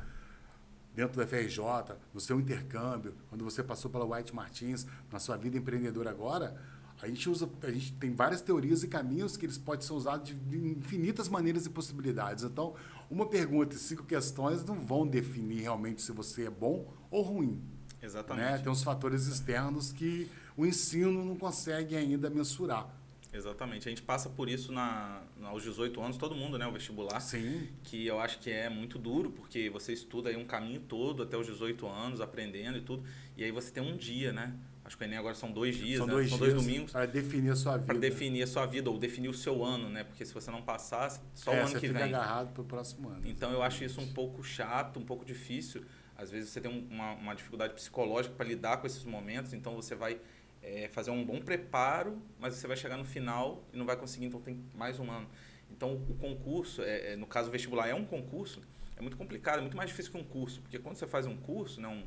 [0.93, 5.57] dentro da FRJ, no seu intercâmbio, quando você passou pela White Martins, na sua vida
[5.57, 6.57] empreendedora agora,
[7.01, 10.35] A gente usa, a gente tem várias teorias e caminhos que eles podem ser usados
[10.47, 12.43] de infinitas maneiras e possibilidades.
[12.43, 12.75] Então,
[13.09, 17.59] uma pergunta e cinco questões não vão definir realmente se você é bom ou ruim.
[18.01, 18.51] Exatamente.
[18.51, 18.57] Né?
[18.57, 22.89] Tem uns fatores externos que o ensino não consegue ainda mensurar.
[23.33, 23.87] Exatamente.
[23.87, 26.67] A gente passa por isso na, aos 18 anos, todo mundo, né?
[26.67, 27.19] O vestibular.
[27.21, 27.69] Sim.
[27.83, 31.37] Que eu acho que é muito duro, porque você estuda aí um caminho todo até
[31.37, 33.03] os 18 anos, aprendendo e tudo.
[33.37, 34.53] E aí você tem um dia, né?
[34.83, 36.13] Acho que o Enem agora são dois dias, são né?
[36.13, 36.91] dois são dias dois domingos.
[36.91, 37.85] Para definir a sua vida.
[37.85, 40.03] Para definir a sua vida, ou definir o seu ano, né?
[40.03, 42.03] Porque se você não passar, só é, o ano que fica vem.
[42.03, 43.21] agarrado para o próximo ano.
[43.25, 45.83] Então eu acho isso um pouco chato, um pouco difícil.
[46.21, 49.95] Às vezes você tem uma, uma dificuldade psicológica para lidar com esses momentos, então você
[49.95, 50.19] vai
[50.61, 54.25] é, fazer um bom preparo, mas você vai chegar no final e não vai conseguir,
[54.25, 55.27] então tem mais um ano.
[55.71, 58.61] Então o concurso, é, é, no caso o vestibular é um concurso,
[58.95, 61.35] é muito complicado, é muito mais difícil que um curso, porque quando você faz um
[61.35, 62.03] curso, né, um,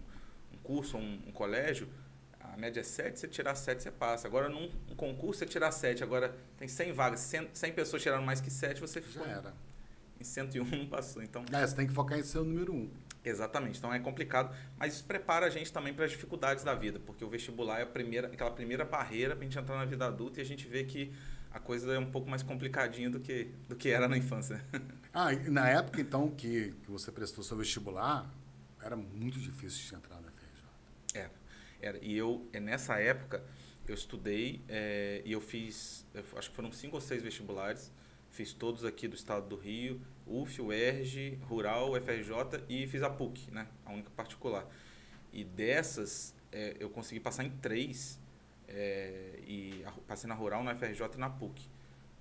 [0.54, 1.88] um curso, um, um colégio,
[2.52, 4.28] a média é 7, você tirar 7, você passa.
[4.28, 6.04] Agora, num um concurso, você tirar 7.
[6.04, 7.20] Agora, tem 100 vagas.
[7.20, 9.54] 100, 100 pessoas tiraram mais que 7, você Já era.
[10.20, 11.22] Em 101 não passou.
[11.22, 12.90] Então, é, você tem que focar em ser o número 1.
[13.24, 13.78] Exatamente.
[13.78, 14.54] Então, é complicado.
[14.76, 17.00] Mas isso prepara a gente também para as dificuldades da vida.
[17.00, 20.06] Porque o vestibular é a primeira, aquela primeira barreira para a gente entrar na vida
[20.06, 21.12] adulta e a gente vê que
[21.50, 24.62] a coisa é um pouco mais complicadinha do que, do que era na infância.
[25.16, 28.28] Ah, e na época, então, que, que você prestou seu vestibular,
[28.82, 30.64] era muito difícil de entrar na FRJ.
[31.14, 31.30] Era.
[31.80, 31.98] Era.
[32.04, 33.40] E eu, é, nessa época,
[33.86, 37.92] eu estudei é, e eu fiz, eu acho que foram cinco ou seis vestibulares.
[38.34, 43.48] Fiz todos aqui do estado do Rio, UF, UERJ, Rural, FRJ e fiz a PUC,
[43.52, 43.68] né?
[43.86, 44.68] A única particular.
[45.32, 48.20] E dessas, é, eu consegui passar em três.
[48.66, 51.70] É, e passei na Rural, na FRJ e na PUC.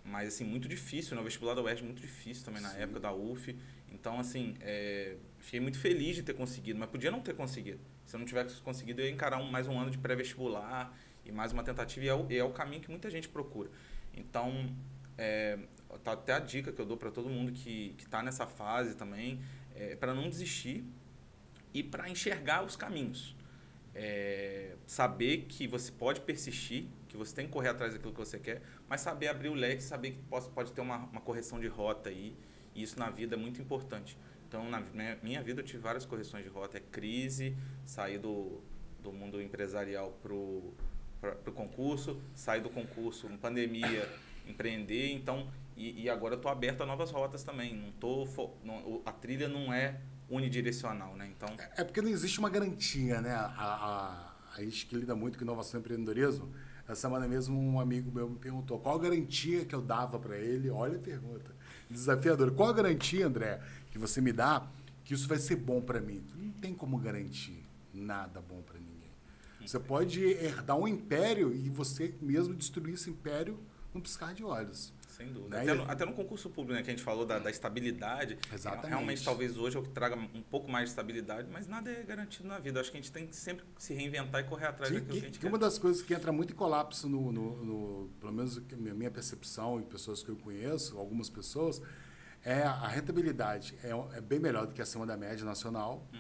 [0.06, 1.22] Mas, assim, muito difícil, né?
[1.22, 2.82] O vestibular da UERJ muito difícil também na Sim.
[2.82, 3.58] época da UF.
[3.92, 7.80] Então, assim, é, fiquei muito feliz de ter conseguido, mas podia não ter conseguido.
[8.06, 10.96] Se eu não tivesse conseguido, eu ia encarar um, mais um ano de pré-vestibular
[11.26, 13.72] e mais uma tentativa, e é, o, é o caminho que muita gente procura.
[14.14, 14.70] Então,
[15.18, 15.58] é,
[16.00, 19.42] tá até a dica que eu dou para todo mundo que está nessa fase também,
[19.76, 20.84] é, para não desistir
[21.74, 23.36] e para enxergar os caminhos.
[23.96, 28.40] É, saber que você pode persistir, que você tem que correr atrás daquilo que você
[28.40, 31.68] quer, mas saber abrir o leque, saber que pode, pode ter uma, uma correção de
[31.68, 32.36] rota aí,
[32.74, 34.18] e isso na vida é muito importante.
[34.54, 34.80] Então, na
[35.24, 36.78] minha, vida, eu tive várias correções de rota.
[36.78, 38.62] É crise, sair do,
[39.02, 44.08] do mundo empresarial para o concurso, sair do concurso, pandemia,
[44.48, 45.12] empreender.
[45.12, 47.76] Então, e, e agora eu estou aberto a novas rotas também.
[47.76, 48.28] Não tô,
[48.64, 51.32] não, a trilha não é unidirecional, né?
[51.36, 53.34] Então, É porque não existe uma garantia, né?
[53.34, 56.52] A, a, a gente que lida muito com inovação e empreendedorismo,
[56.88, 60.38] essa semana mesmo um amigo meu me perguntou qual a garantia que eu dava para
[60.38, 60.70] ele.
[60.70, 61.56] Olha a pergunta,
[61.90, 62.52] desafiadora.
[62.52, 64.68] Qual a garantia, André, que você me dá
[65.04, 66.26] que isso vai ser bom para mim?
[66.36, 68.94] Não tem como garantir nada bom para ninguém.
[69.66, 73.58] Você pode herdar um império e você mesmo destruir esse império
[73.94, 74.94] num piscar de olhos.
[75.16, 75.58] Sem dúvida.
[75.58, 75.62] Né?
[75.62, 78.38] Até, no, até no concurso público, né, que a gente falou da, da estabilidade.
[78.52, 78.88] Exatamente.
[78.90, 82.02] Realmente, talvez hoje é o que traga um pouco mais de estabilidade, mas nada é
[82.04, 82.80] garantido na vida.
[82.82, 85.20] Acho que a gente tem que sempre se reinventar e correr atrás Sim, daquilo que,
[85.20, 85.50] que, a gente que quer.
[85.50, 89.12] uma das coisas que entra muito em colapso, no, no, no- pelo menos minha minha
[89.12, 91.80] percepção e pessoas que eu conheço, algumas pessoas,
[92.44, 93.76] é a rentabilidade.
[93.84, 96.08] É, é bem melhor do que acima da média nacional.
[96.12, 96.20] Uhum.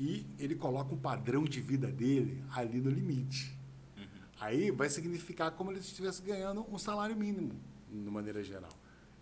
[0.00, 3.56] E ele coloca um padrão de vida dele ali no limite.
[3.96, 4.04] Uhum.
[4.38, 7.58] Aí vai significar como ele estivesse ganhando um salário mínimo,
[7.90, 8.70] de maneira geral.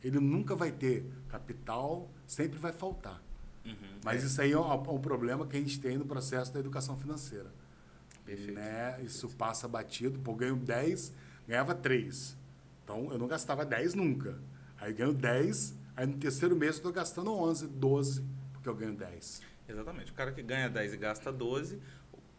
[0.03, 3.23] Ele nunca vai ter capital, sempre vai faltar.
[3.65, 3.75] Uhum.
[4.05, 6.53] Mas É, isso aí é um, é um problema que a gente tem no processo
[6.53, 7.53] da educação financeira.
[8.25, 8.53] Perfeito.
[8.53, 9.01] Né?
[9.03, 10.19] Isso passa batido.
[10.21, 11.13] Pô, ganho 10,
[11.47, 12.37] ganhava 3.
[12.85, 14.39] Então, eu não gastava 10 nunca.
[14.79, 18.95] Aí ganho 10, aí no terceiro mês eu estou gastando 11, 12, porque eu ganho
[18.95, 19.43] 10.
[19.69, 20.13] Exatamente.
[20.13, 21.81] O cara que ganha 10 e gasta 12,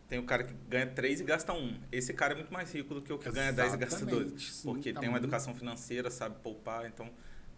[0.07, 1.79] tem o cara que ganha 3 e gasta 1.
[1.91, 4.15] Esse cara é muito mais rico do que o que ganha 10 e gasta 12.
[4.15, 6.85] Exatamente, sim, Porque tá tem uma educação financeira, sabe poupar.
[6.85, 7.09] Então,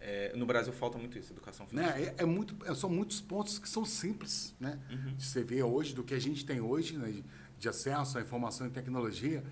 [0.02, 2.00] é, no Brasil falta muito isso, educação financeira.
[2.00, 2.14] Né?
[2.18, 4.80] É, é muito, é- são muitos pontos que são simples, né?
[4.90, 5.16] Uhum.
[5.16, 7.12] De você ver hoje, do que a gente tem hoje, né?
[7.12, 7.24] de,
[7.58, 9.44] de acesso à informação e tecnologia,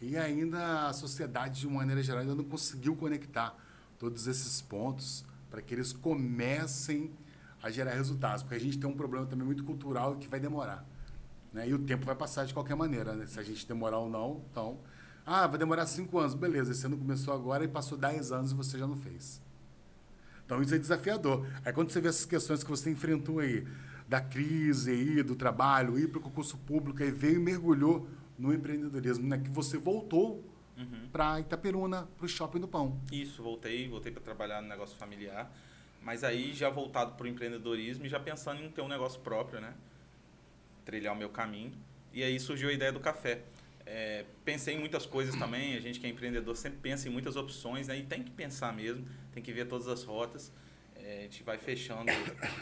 [0.00, 3.56] e ainda a sociedade, de uma maneira geral, ainda não conseguiu conectar
[3.98, 7.12] todos esses pontos para que eles comecem
[7.62, 8.42] a gerar resultados.
[8.42, 10.84] Porque a gente tem um problema também muito cultural que vai demorar.
[11.52, 11.68] Né?
[11.68, 13.26] E o tempo vai passar de qualquer maneira, né?
[13.26, 14.78] Se a gente demorar ou não, então...
[15.24, 16.34] Ah, vai demorar cinco anos.
[16.34, 19.40] Beleza, esse ano começou agora e passou 10 anos e você já não fez.
[20.44, 21.46] Então isso é desafiador.
[21.64, 23.64] Aí quando você vê essas questões que você enfrentou aí,
[24.08, 28.52] da crise aí, do trabalho, ir para o concurso público, aí veio e mergulhou no
[28.52, 29.38] empreendedorismo, né?
[29.38, 30.44] Que você voltou
[30.76, 31.08] Uhum.
[31.12, 32.98] para Itaperuna, para o Shopping do Pão.
[33.12, 35.52] Isso, voltei, voltei para trabalhar no negócio familiar,
[36.02, 39.60] mas aí já voltado para o empreendedorismo e já pensando em ter um negócio próprio,
[39.60, 39.74] né?
[40.84, 41.72] Trilhar o meu caminho.
[42.12, 43.42] E aí surgiu a ideia do café.
[43.84, 45.76] É, pensei em muitas coisas também.
[45.76, 47.98] A gente que é empreendedor sempre pensa em muitas opções, né?
[47.98, 50.52] E tem que pensar mesmo, tem que ver todas as rotas.
[50.94, 52.10] É, a gente vai fechando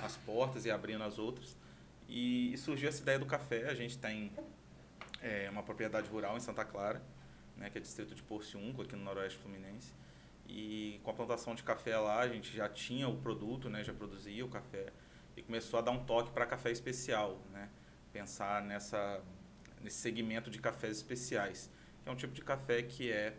[0.02, 1.56] as portas e abrindo as outras.
[2.08, 3.68] E, e surgiu essa ideia do café.
[3.68, 4.32] A gente tem
[5.20, 7.02] é, uma propriedade rural em Santa Clara,
[7.56, 7.70] né?
[7.70, 9.92] Que é distrito de Porciúnco, aqui no Noroeste Fluminense.
[10.48, 13.84] E com a plantação de café lá, a gente já tinha o produto, né?
[13.84, 14.92] Já produzia o café
[15.36, 17.68] e começou a dar um toque para café especial, né?
[18.12, 19.20] Pensar nessa
[19.82, 21.70] nesse segmento de cafés especiais,
[22.02, 23.34] que é um tipo de café que é,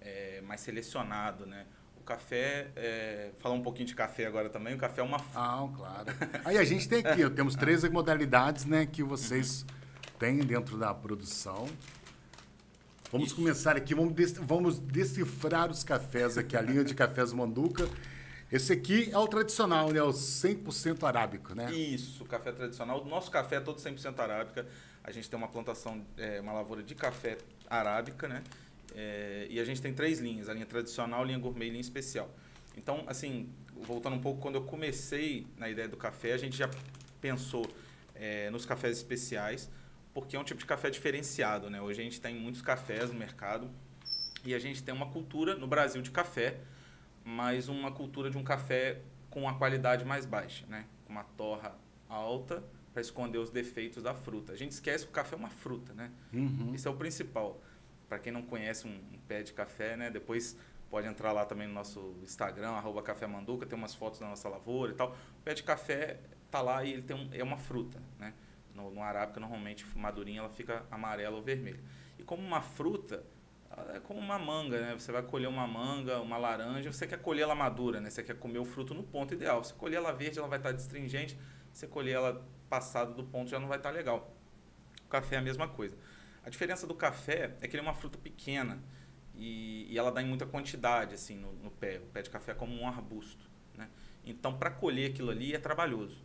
[0.00, 1.66] é mais selecionado, né?
[2.00, 5.18] O café, é, falar um pouquinho de café agora também, o café é uma...
[5.34, 6.06] Ah, claro.
[6.44, 10.18] Aí a gente tem aqui, temos três modalidades, né, que vocês uhum.
[10.18, 11.68] têm dentro da produção.
[13.12, 13.36] Vamos Isso.
[13.36, 17.88] começar aqui, vamos, vamos decifrar os cafés aqui, a linha de cafés Manduca.
[18.52, 20.02] Esse aqui é o tradicional, né?
[20.02, 21.72] O 100% arábico, né?
[21.72, 23.00] Isso, café tradicional.
[23.00, 24.66] O nosso café é todo 100% arábica.
[25.04, 28.42] A gente tem uma plantação, é, uma lavoura de café arábica, né?
[28.94, 31.80] É, e a gente tem três linhas, a linha tradicional, a linha gourmet e linha
[31.80, 32.28] especial.
[32.76, 33.48] Então, assim,
[33.82, 36.68] voltando um pouco, quando eu comecei na ideia do café, a gente já
[37.20, 37.64] pensou
[38.14, 39.70] é, nos cafés especiais,
[40.12, 41.80] porque é um tipo de café diferenciado, né?
[41.80, 43.70] Hoje a gente tem muitos cafés no mercado
[44.44, 46.58] e a gente tem uma cultura no Brasil de café,
[47.30, 50.84] mas uma cultura de um café com uma qualidade mais baixa, né?
[51.04, 52.62] Com uma torra alta
[52.92, 54.52] para esconder os defeitos da fruta.
[54.52, 56.10] A gente esquece que o café é uma fruta, né?
[56.32, 56.74] Uhum.
[56.74, 57.62] Isso é o principal.
[58.08, 60.10] Para quem não conhece um, um, pé de café, né?
[60.10, 60.56] Depois
[60.90, 64.48] pode entrar lá também no nosso Instagram, arroba Café Manduca, tem umas fotos da nossa
[64.48, 65.12] lavoura e tal.
[65.38, 66.18] O pé de café
[66.50, 68.34] tá lá e ele tem um, é uma fruta, né?
[68.74, 71.80] No, no arábica, normalmente, madurinha, ela fica amarela ou vermelha.
[72.18, 73.24] E como uma fruta,
[73.94, 74.94] é como uma manga, né?
[74.98, 78.10] Você vai colher uma manga, uma laranja, você quer colher ela madura, né?
[78.10, 79.62] Você quer comer o fruto no ponto ideal.
[79.64, 81.38] Se colher ela verde, ela vai estar destringente.
[81.72, 84.34] Se colher ela passada do ponto, já não vai estar legal.
[85.04, 85.96] O café é a mesma coisa.
[86.44, 88.82] A diferença do café é que ele é uma fruta pequena
[89.34, 91.98] e, e ela dá em muita quantidade assim no, no, pé.
[91.98, 93.88] O pé de café é como um arbusto, né?
[94.24, 96.22] Então, para colher aquilo ali é trabalhoso.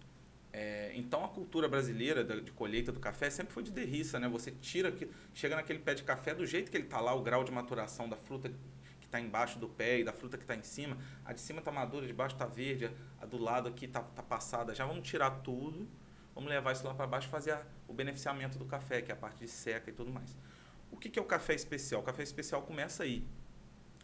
[0.58, 4.30] É, então a cultura brasileira de colheita do café sempre foi de derriça, né?
[4.30, 7.22] Você tira que chega naquele pé de café do jeito que ele está lá, o
[7.22, 8.48] grau de maturação da fruta
[9.02, 10.98] que está embaixo do pé e da fruta que está em cima.
[11.26, 12.90] A de cima está madura, de baixo está verde,
[13.20, 14.74] a do lado aqui está tá passada.
[14.74, 15.90] Já vamos tirar tudo,
[16.34, 19.14] vamos levar isso lá para baixo e fazer a, o beneficiamento do café, que é
[19.14, 20.38] a parte de seca e tudo mais.
[20.90, 22.00] O que, que é o café especial?
[22.00, 23.28] O café especial começa aí.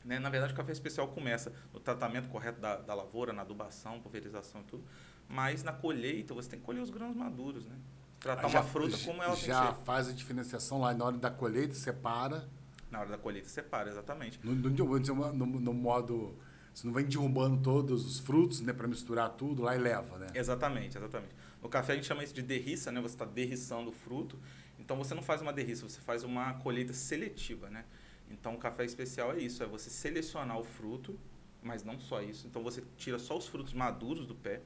[0.04, 0.20] Né?
[0.20, 4.60] Na verdade, o café especial começa no tratamento correto da, da lavoura, na adubação, pulverização
[4.60, 4.84] e tudo
[5.32, 7.76] mas na colheita você tem que colher os grãos maduros, né?
[8.20, 9.84] Tratar já, uma fruta como ela já tem ser.
[9.84, 12.48] faz a diferenciação lá na hora da colheita, separa.
[12.91, 14.39] Na hora da colheita separa, exatamente.
[14.44, 16.38] No, no, no, no modo
[16.74, 20.28] você não vem derrubando todos os frutos, né, para misturar tudo lá e leva, né?
[20.34, 21.34] Exatamente, exatamente.
[21.62, 23.02] No café a gente chama isso de derriça, né?
[23.02, 24.38] Você está derriçando o fruto.
[24.80, 27.86] Então você não faz uma derriça, você faz uma colheita seletiva, né?
[28.30, 31.17] Então o café especial é isso, é você selecionar o fruto,
[31.62, 32.48] mas não só isso.
[32.48, 34.62] Então você tira só os frutos maduros do pé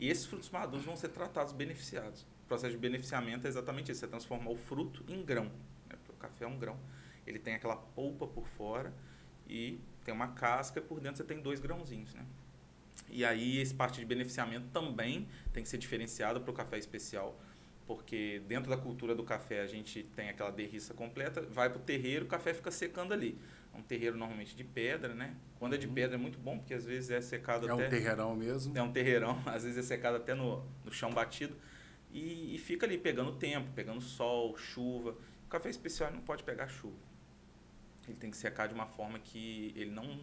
[0.00, 2.22] e esses frutos maduros vão ser tratados beneficiados.
[2.22, 5.44] O processo de beneficiamento é exatamente isso, é transformar o fruto em grão.
[5.86, 5.96] Né?
[6.08, 6.78] O café é um grão.
[7.26, 8.94] Ele tem aquela polpa por fora
[9.46, 12.14] e tem uma casca e por dentro você tem dois grãozinhos.
[12.14, 12.24] Né?
[13.10, 17.38] E aí esse parte de beneficiamento também tem que ser diferenciado para o café especial,
[17.86, 21.82] porque dentro da cultura do café a gente tem aquela derriça completa, vai para o
[21.82, 23.38] terreiro, o café fica secando ali
[23.74, 25.34] um terreiro normalmente de pedra, né?
[25.58, 25.94] Quando é de uhum.
[25.94, 27.82] pedra é muito bom, porque às vezes é secado é até...
[27.82, 28.76] É um terreirão mesmo.
[28.76, 31.56] É um terreirão, às vezes é secado até no, no chão batido.
[32.12, 35.16] E, e fica ali pegando tempo, pegando sol, chuva.
[35.46, 36.98] O café especial não pode pegar chuva.
[38.08, 40.20] Ele tem que secar de uma forma que ele não...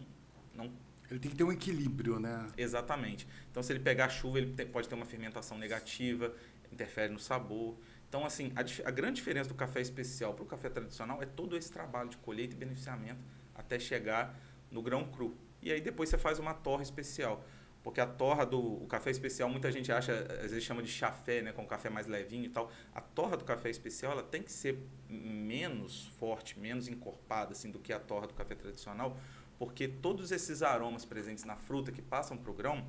[0.54, 0.70] não
[1.10, 2.46] ele tem que ter um equilíbrio, né?
[2.54, 3.26] Exatamente.
[3.50, 6.34] Então, se ele pegar chuva, ele pode ter uma fermentação negativa,
[6.70, 7.78] interfere no sabor.
[8.08, 11.56] Então, assim, a, a grande diferença do café especial para o café tradicional é todo
[11.56, 13.20] esse trabalho de colheita e beneficiamento
[13.58, 14.34] até chegar
[14.70, 15.36] no grão cru.
[15.60, 17.44] E aí depois você faz uma torra especial.
[17.82, 21.52] Porque a torra do café especial, muita gente acha, às vezes chama de chafé, né,
[21.52, 22.70] com café mais levinho e tal.
[22.94, 27.78] A torra do café especial, ela tem que ser menos forte, menos encorpada assim do
[27.78, 29.16] que a torra do café tradicional,
[29.58, 32.86] porque todos esses aromas presentes na fruta que passam para o grão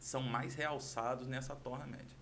[0.00, 2.16] são mais realçados nessa torra média.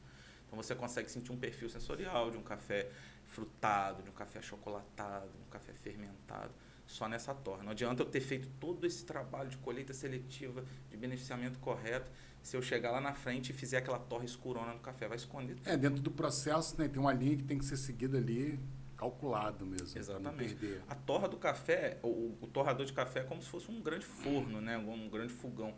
[0.46, 2.90] Então você consegue sentir um perfil sensorial de um café
[3.24, 6.52] frutado, de um café achocolatado, de um café fermentado
[6.92, 7.62] só nessa torre.
[7.62, 12.10] Não adianta eu ter feito todo esse trabalho de colheita seletiva, de beneficiamento correto,
[12.42, 15.54] se eu chegar lá na frente e fizer aquela torre escurona no café, vai esconder
[15.54, 15.68] tudo.
[15.68, 18.58] É, dentro do processo né, tem uma linha que tem que ser seguida ali,
[18.96, 19.96] calculado mesmo.
[19.96, 20.80] Exatamente.
[20.88, 24.04] A torra do café, o, o, torrador de café é como se fosse um grande
[24.04, 25.74] forno, né, um grande fogão.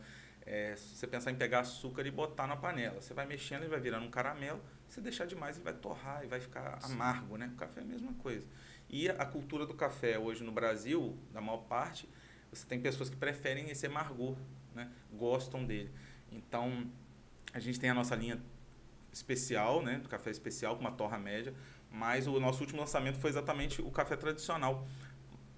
[0.46, 3.68] É, se você pensar em pegar açúcar e botar na panela, você vai mexendo e
[3.68, 6.92] vai virando um caramelo, Se deixar demais, ele vai torrar e vai ficar Sim.
[6.92, 7.50] amargo, né?
[7.54, 8.46] O café é a mesma coisa.
[8.88, 12.08] E a cultura do café hoje no Brasil, da maior parte,
[12.52, 14.36] você tem pessoas que preferem esse amargor,
[14.74, 14.90] né?
[15.12, 15.90] Gostam dele.
[16.30, 16.90] Então,
[17.52, 18.40] a gente tem a nossa linha
[19.12, 19.98] especial, né?
[19.98, 21.54] Do café especial com uma torra média,
[21.90, 24.86] mas o nosso último lançamento foi exatamente o café tradicional.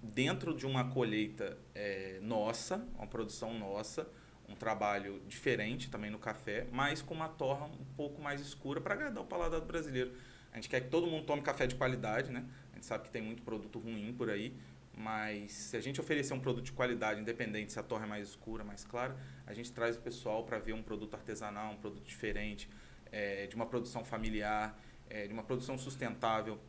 [0.02, 4.08] Dentro de uma colheita é, nossa, uma produção nossa,
[4.48, 8.94] um trabalho diferente também no café, mas com uma torra um pouco mais escura para
[8.94, 10.12] agradar o paladar do brasileiro.
[10.52, 12.44] A gente quer que todo mundo tome café de qualidade, né?
[12.86, 14.54] Sabe que tem muito produto ruim por aí,
[14.96, 18.28] mas se a gente oferecer um produto de qualidade, independente se a torre é mais
[18.28, 22.04] escura, mais clara, a gente traz o pessoal para ver um produto artesanal, um produto
[22.04, 22.70] diferente,
[23.10, 24.78] é, de uma produção familiar,
[25.10, 26.60] é, de uma produção sustentável,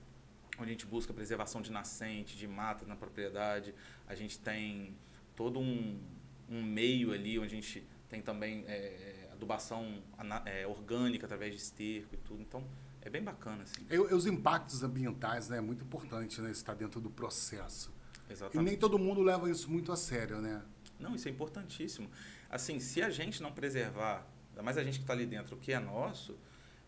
[0.58, 3.76] onde a gente busca preservação de nascente, de mata na propriedade.
[4.08, 4.96] A gente tem
[5.36, 6.02] todo um,
[6.50, 10.02] um meio ali onde a gente tem também é, adubação
[10.46, 12.42] é, orgânica através de esterco e tudo.
[12.42, 12.64] Então,
[13.08, 13.64] é bem bacana.
[13.64, 13.86] Assim.
[13.90, 15.58] E, os impactos ambientais, né?
[15.58, 16.52] É muito importante, né?
[16.52, 17.94] Estar dentro do processo.
[18.30, 18.68] Exatamente.
[18.68, 20.62] E nem todo mundo leva isso muito a sério, né?
[21.00, 22.10] Não, isso é importantíssimo.
[22.50, 25.60] Assim, se a gente não preservar, ainda mais a gente que está ali dentro, o
[25.60, 26.38] que é nosso,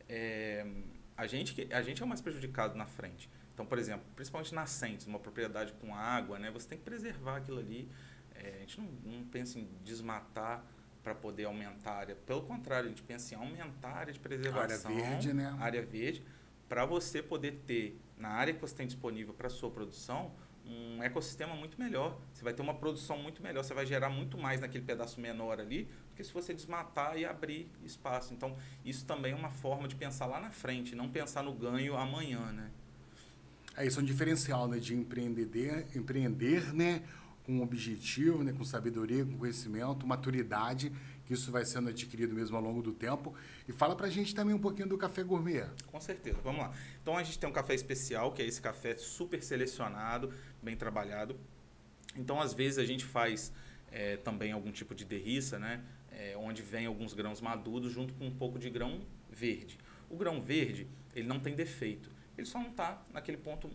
[0.08, 0.66] é,
[1.16, 3.30] a, gente, a gente é o mais prejudicado na frente.
[3.54, 6.50] Então, por exemplo, principalmente nascentes, uma propriedade com água, né?
[6.52, 7.90] Você tem que preservar aquilo ali.
[8.36, 10.66] É, a gente não, não pensa em desmatar
[11.10, 12.16] para poder aumentar a área.
[12.16, 14.92] Pelo contrário, a gente pensa em aumentar a área de preservação.
[14.92, 15.58] Área verde, né?
[15.60, 16.24] Área verde,
[16.68, 20.32] para você poder ter, na área que você tem disponível para sua produção,
[20.64, 22.20] um ecossistema muito melhor.
[22.32, 25.60] Você vai ter uma produção muito melhor, você vai gerar muito mais naquele pedaço menor
[25.60, 28.32] ali, do que se você desmatar e abrir espaço.
[28.32, 31.98] Então, isso também é uma forma de pensar lá na frente, não pensar no ganho
[31.98, 32.70] amanhã, né?
[33.76, 37.02] É isso é um diferencial, né, de empreender, empreender, né,
[37.50, 40.92] com objetivo, né, com sabedoria, com conhecimento, maturidade,
[41.26, 43.34] que isso vai sendo adquirido mesmo ao longo do tempo.
[43.68, 45.66] E fala pra gente também um pouquinho do café gourmet.
[45.88, 46.72] Com certeza, vamos lá.
[47.02, 50.32] Então a gente tem um café especial, que é esse café super selecionado,
[50.62, 51.36] bem trabalhado.
[52.16, 53.52] Então às vezes a gente faz
[53.92, 58.28] é, também algum tipo de derriça, né, é, onde vem alguns grãos maduros junto com
[58.28, 59.80] um pouco de grão verde.
[60.08, 63.72] O grão verde, ele não tem defeito, ele só não está naquele ponto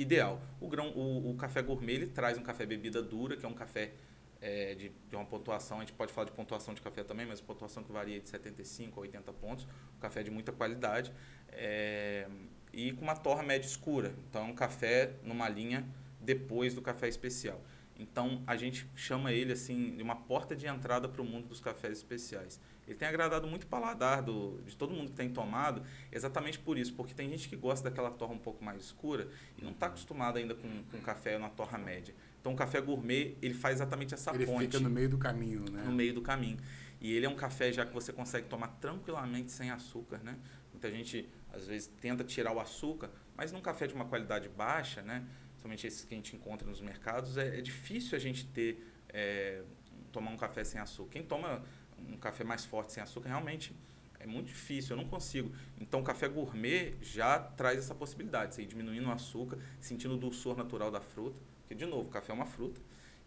[0.00, 0.40] ideal.
[0.60, 3.54] O, grão, o, o, café gourmet ele traz um café bebida dura, que é um
[3.54, 3.92] café
[4.40, 7.40] é, de, de, uma pontuação, a gente pode falar de pontuação de café também, mas
[7.40, 11.12] pontuação que varia de 75 a 80 pontos, um café de muita qualidade,
[11.50, 12.28] é,
[12.72, 14.14] e com uma torra média escura.
[14.28, 15.84] Então, é um café numa linha
[16.20, 17.60] depois do café especial.
[17.98, 21.60] Então, a gente chama ele assim de uma porta de entrada para o mundo dos
[21.60, 22.60] cafés especiais.
[22.88, 26.78] Ele tem agradado muito o paladar do, de todo mundo que tem tomado, exatamente por
[26.78, 29.86] isso, porque tem gente que gosta daquela torra um pouco mais escura e não está
[29.86, 32.14] acostumado ainda com, com café na torra média.
[32.40, 34.64] Então, o café gourmet, ele faz exatamente essa ele ponte.
[34.64, 35.82] Ele fica no meio do caminho, né?
[35.84, 36.56] No meio do caminho.
[36.98, 40.38] E ele é um café já que você consegue tomar tranquilamente sem açúcar, né?
[40.72, 45.02] Muita gente, às vezes, tenta tirar o açúcar, mas num café de uma qualidade baixa,
[45.02, 45.26] né?
[45.60, 48.82] Somente esses que a gente encontra nos mercados, é, é difícil a gente ter...
[49.10, 49.62] É,
[50.10, 51.10] tomar um café sem açúcar.
[51.10, 51.62] Quem toma
[52.08, 53.74] um café mais forte sem açúcar, realmente
[54.20, 55.52] é muito difícil, eu não consigo.
[55.80, 60.16] Então, o café gourmet já traz essa possibilidade, você ir diminuindo o açúcar, sentindo o
[60.16, 61.40] dulçor natural da fruta.
[61.62, 62.80] Porque, de novo, o café é uma fruta.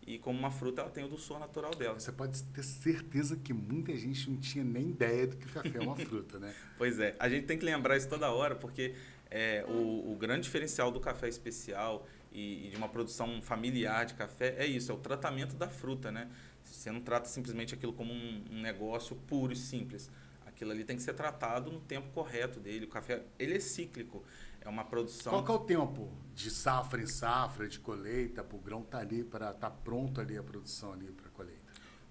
[0.06, 2.00] E como uma fruta, ela tem o dulçor natural dela.
[2.00, 5.78] Você pode ter certeza que muita gente não tinha nem ideia do que o café
[5.78, 6.54] é uma fruta, né?
[6.78, 7.16] pois é.
[7.20, 8.96] A gente tem que lembrar isso toda hora, porque
[9.30, 14.14] é, o, o grande diferencial do café especial e, e, de uma produção familiar de
[14.14, 16.30] café é isso, é o tratamento da fruta, né?
[16.64, 20.10] Você não trata simplesmente aquilo como um, um, negócio puro e simples.
[20.46, 22.86] Aquilo ali tem que ser tratado no tempo correto dele.
[22.86, 24.24] O café, ele é cíclico.
[24.62, 25.44] É uma produção...
[25.44, 29.04] Qual é o tempo de safra em safra, de colheita, para o grão estar tá
[29.04, 31.60] ali, para estar tá pronto ali a produção ali para colheita?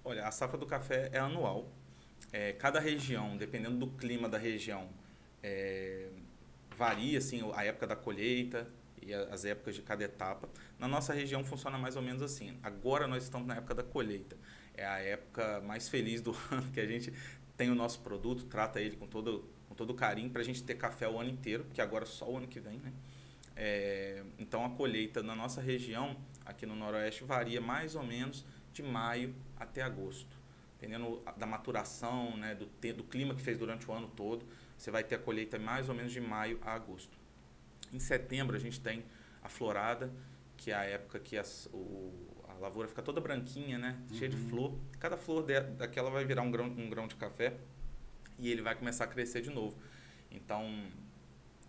[0.03, 1.71] Olha, a safra do café é anual.
[2.31, 4.89] É, cada região, dependendo do clima da região,
[5.41, 6.09] é,
[6.77, 8.67] varia assim, a época da colheita,
[9.01, 10.49] e as épocas de cada etapa.
[10.77, 12.57] Na nossa região funciona mais ou menos assim.
[12.61, 14.37] Agora nós estamos na época da colheita.
[14.73, 17.13] É a época mais feliz do ano que a gente
[17.57, 20.75] tem o nosso produto, trata ele com todo, com todo carinho para a gente ter
[20.75, 22.91] café o ano inteiro, que agora só o ano que vem, né?
[23.55, 28.81] É, então a colheita na nossa região, aqui no Noroeste, varia mais ou menos de
[28.81, 30.35] maio até agosto.
[30.79, 34.43] Dependendo da maturação, né, do, do clima que fez durante o ano todo,
[34.75, 37.20] você vai ter a colheita mais ou menos de maio a agosto.
[37.91, 39.03] Em setembro a gente tem
[39.41, 40.11] a florada,
[40.57, 42.13] que é a época que as, o,
[42.47, 43.99] a lavoura fica toda branquinha, né?
[44.13, 44.49] Cheia de uhum.
[44.49, 44.79] flor.
[44.99, 47.57] Cada flor de, daquela vai virar um grão, um grão de café
[48.37, 49.77] e ele vai começar a crescer de novo.
[50.29, 50.87] Então,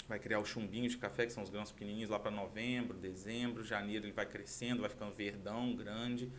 [0.09, 3.65] vai criar os chumbinhos de café, que são os grãos pequenininhos, lá para novembro, dezembro,
[3.65, 6.31] janeiro ele vai crescendo, vai ficando verdão, grande,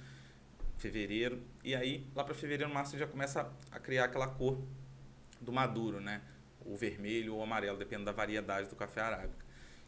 [0.78, 1.42] fevereiro.
[1.64, 4.62] E aí, lá para fevereiro, março, já começa a criar aquela cor
[5.42, 6.22] do maduro, né?
[6.66, 9.43] o vermelho ou o amarelo, dependendo da variedade do café arábica.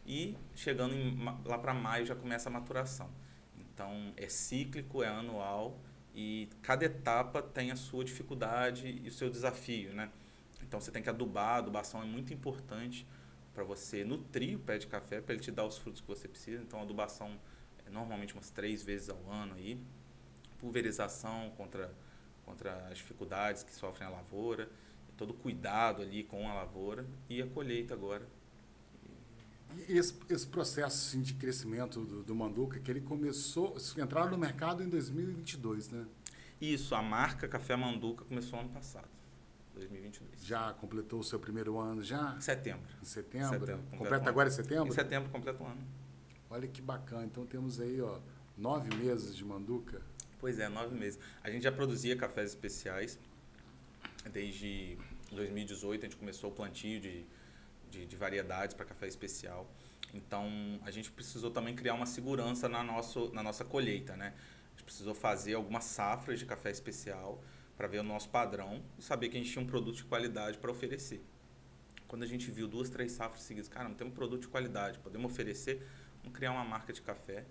[0.05, 3.09] E chegando em, lá para maio já começa a maturação.
[3.57, 5.79] Então é cíclico, é anual
[6.13, 10.11] e cada etapa tem a sua dificuldade e o seu desafio, né?
[10.61, 13.05] Então você tem que adubar, a adubação é muito importante
[13.53, 16.27] para você nutrir o pé de café para ele te dar os frutos que você
[16.27, 16.61] precisa.
[16.61, 17.37] Então a adubação
[17.85, 19.79] é normalmente umas três vezes ao ano aí,
[20.59, 21.93] pulverização contra
[22.45, 24.69] contra as dificuldades que sofrem a lavoura,
[25.17, 28.25] todo cuidado ali com a lavoura e a colheita agora.
[29.87, 34.37] E esse, esse processo assim, de crescimento do, do Manduca, que ele começou, entraram no
[34.37, 36.05] mercado em 2022, né?
[36.59, 39.09] Isso, a marca Café Manduca começou ano passado.
[39.75, 40.45] 2022.
[40.45, 42.35] Já completou o seu primeiro ano já?
[42.37, 42.87] Em setembro.
[43.01, 43.65] Em setembro.
[43.65, 44.87] setembro completa agora em setembro?
[44.87, 45.81] Em setembro completa o ano.
[46.49, 47.25] Olha que bacana.
[47.25, 48.19] Então temos aí, ó,
[48.57, 50.01] nove meses de Manduca.
[50.39, 51.19] Pois é, nove meses.
[51.43, 53.19] A gente já produzia cafés especiais
[54.31, 54.97] desde
[55.31, 56.05] 2018.
[56.05, 57.25] A gente começou o plantio de,
[57.95, 59.69] de, de variedades para café especial.
[60.13, 60.47] Então
[60.83, 64.33] a gente precisou também criar uma segurança na, nosso, na nossa colheita, né?
[64.67, 67.41] A gente precisou fazer algumas safras de café especial
[67.77, 70.57] para ver o nosso padrão e saber que a gente tinha um produto de qualidade
[70.57, 71.23] para oferecer.
[72.07, 74.99] Quando a gente viu duas, três safras seguidas, cara, não temos um produto de qualidade,
[74.99, 75.85] podemos oferecer,
[76.21, 77.45] vamos criar uma marca de café.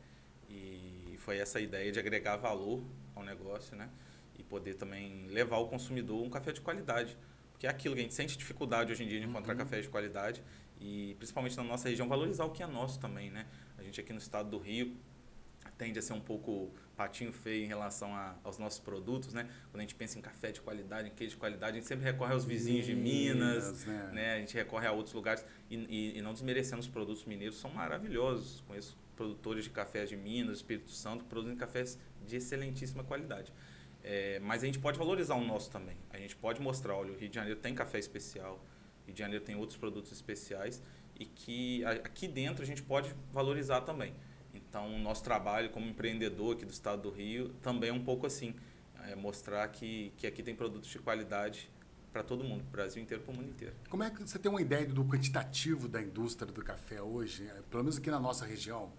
[0.48, 2.82] E foi essa ideia de agregar valor
[3.14, 3.90] ao negócio, né?
[4.38, 7.16] E poder também levar ao consumidor um café de qualidade.
[7.54, 9.60] Porque é aquilo que a gente sente dificuldade hoje em dia de encontrar uhum.
[9.60, 10.42] café de qualidade
[10.80, 13.46] e principalmente na nossa região valorizar o que é nosso também, né?
[13.78, 14.96] A gente aqui no estado do Rio
[15.78, 19.48] tende a ser um pouco patinho feio em relação a, aos nossos produtos, né?
[19.70, 22.04] Quando a gente pensa em café de qualidade, em queijo de qualidade, a gente sempre
[22.04, 24.10] recorre aos vizinhos de Minas, né?
[24.12, 24.34] né?
[24.34, 27.70] A gente recorre a outros lugares e, e, e, não desmerecendo os produtos mineiros, são
[27.70, 28.62] maravilhosos.
[28.66, 33.52] Conheço produtores de cafés de Minas, Espírito Santo, produzem cafés de excelentíssima qualidade.
[34.04, 35.96] É, mas a gente pode valorizar o nosso também.
[36.10, 38.62] A gente pode mostrar, olha, o Rio de Janeiro tem café especial,
[39.02, 40.82] o Rio de Janeiro tem outros produtos especiais
[41.18, 44.12] e que aqui dentro a gente pode valorizar também.
[44.52, 48.26] Então, o nosso trabalho como empreendedor aqui do estado do Rio também é um pouco
[48.26, 48.54] assim,
[49.08, 51.70] é mostrar que, que aqui tem produtos de qualidade
[52.12, 53.74] para todo mundo, para o Brasil inteiro, para o mundo inteiro.
[53.88, 57.62] Como é que você tem uma ideia do quantitativo da indústria do café hoje, é,
[57.70, 58.92] pelo menos aqui na nossa região?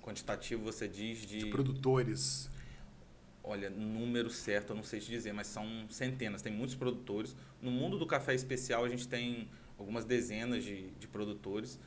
[0.00, 1.40] Quantitativo você diz de...
[1.40, 2.48] De produtores.
[3.44, 7.34] Olha, número certo eu não sei te dizer, mas são centenas, tem muitos produtores.
[7.60, 11.78] No mundo do café especial a gente tem algumas dezenas de, de produtores,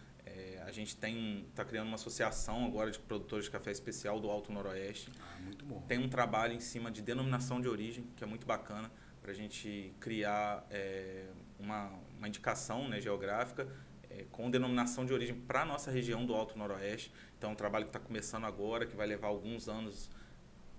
[0.66, 4.52] a gente tem está criando uma associação agora de produtores de café especial do Alto
[4.52, 5.12] Noroeste.
[5.20, 5.82] Ah, muito bom.
[5.82, 8.92] Tem um trabalho em cima de denominação de origem que é muito bacana
[9.22, 11.28] para a gente criar é,
[11.60, 13.68] uma, uma indicação né, geográfica
[14.10, 17.12] é, com denominação de origem para a nossa região do Alto Noroeste.
[17.38, 20.10] Então, é um trabalho que está começando agora, que vai levar alguns anos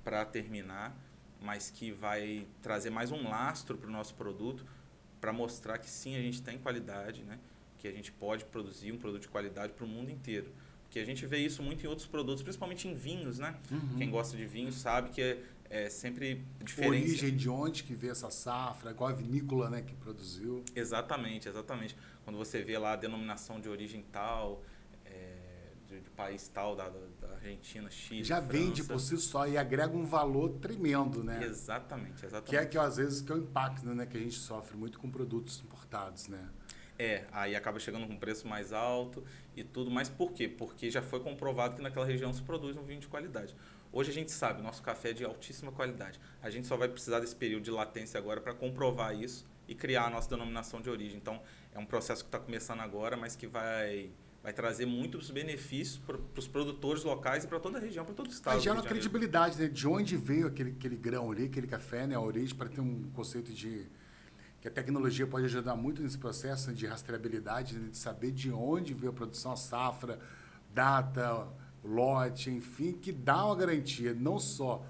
[0.07, 0.97] para terminar,
[1.43, 4.65] mas que vai trazer mais um lastro para o nosso produto,
[5.21, 7.41] para mostrar que sim, a gente tem qualidade, né?
[7.77, 10.53] que a gente pode produzir um produto de qualidade para o mundo inteiro.
[10.85, 13.57] Porque a gente vê isso muito em outros produtos, principalmente em vinhos, né?
[13.69, 13.99] Uhum.
[13.99, 17.03] Quem gosta de vinho sabe que é, é sempre diferente.
[17.03, 20.65] Origem de onde que veio essa safra, qual a vinícola né, que produziu.
[20.77, 21.97] Exatamente, exatamente.
[22.25, 24.63] Quando você vê lá a denominação de origem tal,
[25.89, 28.53] de, de, país tal, da, da Argentina, Chile, Já França.
[28.53, 31.45] vende por si só e agrega um valor tremendo, né?
[31.45, 32.51] Exatamente, exatamente.
[32.51, 34.99] Que é que às vezes que é o impacto né, que a gente sofre muito
[34.99, 36.49] com produtos importados, né?
[36.99, 39.23] É, aí acaba chegando com um preço mais alto
[39.55, 39.91] e tudo.
[39.91, 40.49] Mas por quê?
[40.49, 43.55] Porque já foi comprovado que naquela região se produz um vinho de qualidade.
[43.93, 46.19] Hoje a gente sabe, nosso café é de altíssima qualidade.
[46.43, 50.07] A gente só vai precisar desse período de latência agora para comprovar isso e criar
[50.07, 51.17] a nossa denominação de origem.
[51.17, 51.41] Então,
[51.75, 54.11] é um processo que está começando agora, mas que vai,
[54.47, 58.29] vai trazer muitos benefícios para os produtores locais e para toda a região, para todo
[58.29, 58.55] o estado.
[58.55, 59.67] Aí gera uma credibilidade né?
[59.67, 62.15] de onde veio aquele, aquele grão ali, aquele café, né?
[62.15, 63.89] a origem, para ter um conceito de
[64.61, 68.95] que a tecnologia pode ajudar muito nesse processo de rastreabilidade, né, de saber de onde
[68.95, 70.21] veio a produção, a safra,
[70.73, 71.49] data,
[71.83, 74.87] lote, enfim, que dá uma garantia não só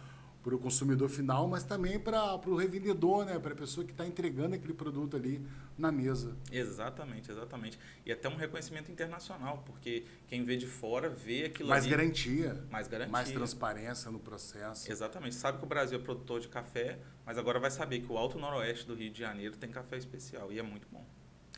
[0.47, 3.37] para o consumidor final, mas também para o revendedor, né?
[3.37, 5.45] para a pessoa que está entregando aquele produto ali
[5.77, 6.37] na mesa.
[6.53, 7.77] Exatamente, exatamente.
[8.05, 11.91] E até um reconhecimento internacional, porque quem vê de fora vê aquilo mais ali.
[11.91, 13.11] Garantia, mais garantia.
[13.11, 14.89] Mais transparência no processo.
[14.89, 15.35] Exatamente.
[15.35, 18.39] Sabe que o Brasil é produtor de café, mas agora vai saber que o Alto
[18.39, 21.05] Noroeste do Rio de Janeiro tem café especial e é muito bom.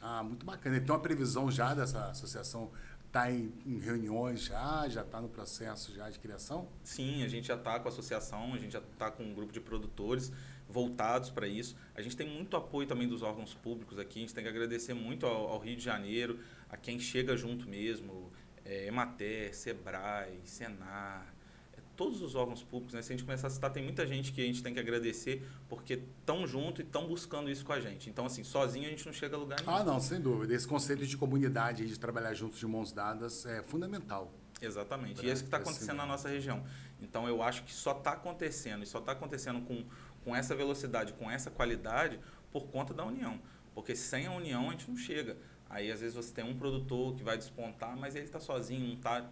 [0.00, 0.78] Ah, muito bacana.
[0.78, 2.70] Então a previsão já dessa associação
[3.08, 6.68] está em, em, reuniões já, já está no processo já de criação?
[6.84, 9.52] Sim, a gente já está com a associação, a gente já está com um grupo
[9.52, 10.30] de produtores
[10.68, 11.74] voltados para isso.
[11.94, 14.94] A gente tem muito apoio também dos órgãos públicos aqui, a gente tem que agradecer
[14.94, 16.38] muito ao, ao Rio de Janeiro,
[16.68, 18.30] a quem chega junto mesmo,
[18.64, 21.34] é, Emater, Sebrae, Senar,
[21.98, 23.02] todos os órgãos públicos, né?
[23.02, 25.44] Se a gente começar a citar, tem muita gente que a gente tem que agradecer
[25.68, 28.08] porque estão junto e estão buscando isso com a gente.
[28.08, 29.76] Então, assim, sozinho a gente não chega a lugar nenhum.
[29.76, 30.54] Ah, não, sem dúvida.
[30.54, 34.32] Esse conceito de comunidade, de trabalhar juntos de mãos dadas, é fundamental.
[34.62, 35.26] Exatamente.
[35.26, 36.64] E é isso que está acontecendo na nossa região.
[37.02, 39.84] Então, eu acho que só está acontecendo, e só está acontecendo com,
[40.24, 42.20] com essa velocidade, com essa qualidade,
[42.52, 43.40] por conta da união.
[43.74, 45.36] Porque sem a união a gente não chega.
[45.68, 48.94] Aí, às vezes, você tem um produtor que vai despontar, mas ele está sozinho, não
[48.94, 49.28] está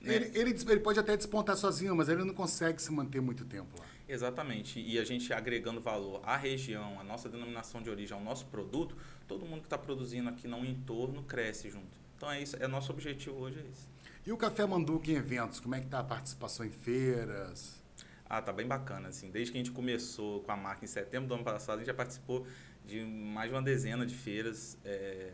[0.00, 0.14] né?
[0.14, 3.78] Ele, ele, ele, pode até despontar sozinho, mas ele não consegue se manter muito tempo
[3.78, 3.84] lá.
[4.08, 4.80] Exatamente.
[4.80, 8.96] E a gente agregando valor à região, à nossa denominação de origem, ao nosso produto,
[9.28, 11.98] todo mundo que está produzindo aqui no entorno cresce junto.
[12.16, 13.88] Então é isso, é nosso objetivo hoje é isso.
[14.26, 17.80] E o Café Manduca em eventos, como é que está a participação em feiras?
[18.28, 19.30] Ah, tá bem bacana, assim.
[19.30, 21.86] Desde que a gente começou com a marca em setembro do ano passado, a gente
[21.86, 22.46] já participou
[22.86, 25.32] de mais de uma dezena de feiras é,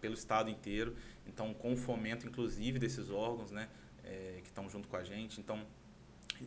[0.00, 0.94] pelo estado inteiro.
[1.26, 3.68] Então, com o fomento, inclusive, desses órgãos, né?
[4.08, 5.40] É, que estão junto com a gente.
[5.40, 5.64] Então,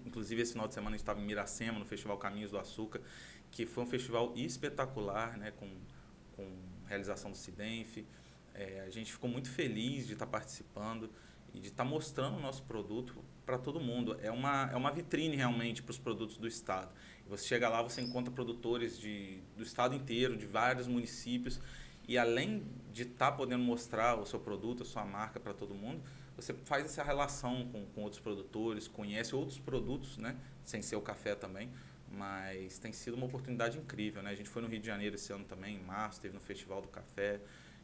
[0.05, 3.01] inclusive esse final de semana a gente estava em Miracema, no Festival Caminhos do Açúcar,
[3.51, 5.69] que foi um festival espetacular, né, com,
[6.35, 6.47] com
[6.87, 7.99] realização do Cidenf.
[8.53, 11.09] É, a gente ficou muito feliz de estar tá participando
[11.53, 14.17] e de estar tá mostrando o nosso produto para todo mundo.
[14.21, 16.91] É uma, é uma vitrine realmente para os produtos do Estado.
[17.27, 21.61] Você chega lá, você encontra produtores de, do Estado inteiro, de vários municípios,
[22.07, 25.73] e além de estar tá podendo mostrar o seu produto, a sua marca para todo
[25.73, 26.01] mundo,
[26.41, 30.35] você faz essa relação com, com outros produtores, conhece outros produtos, né?
[30.63, 31.71] Sem ser o café também.
[32.11, 34.31] Mas tem sido uma oportunidade incrível, né?
[34.31, 36.81] A gente foi no Rio de Janeiro esse ano também, em março, teve no Festival
[36.81, 37.39] do Café,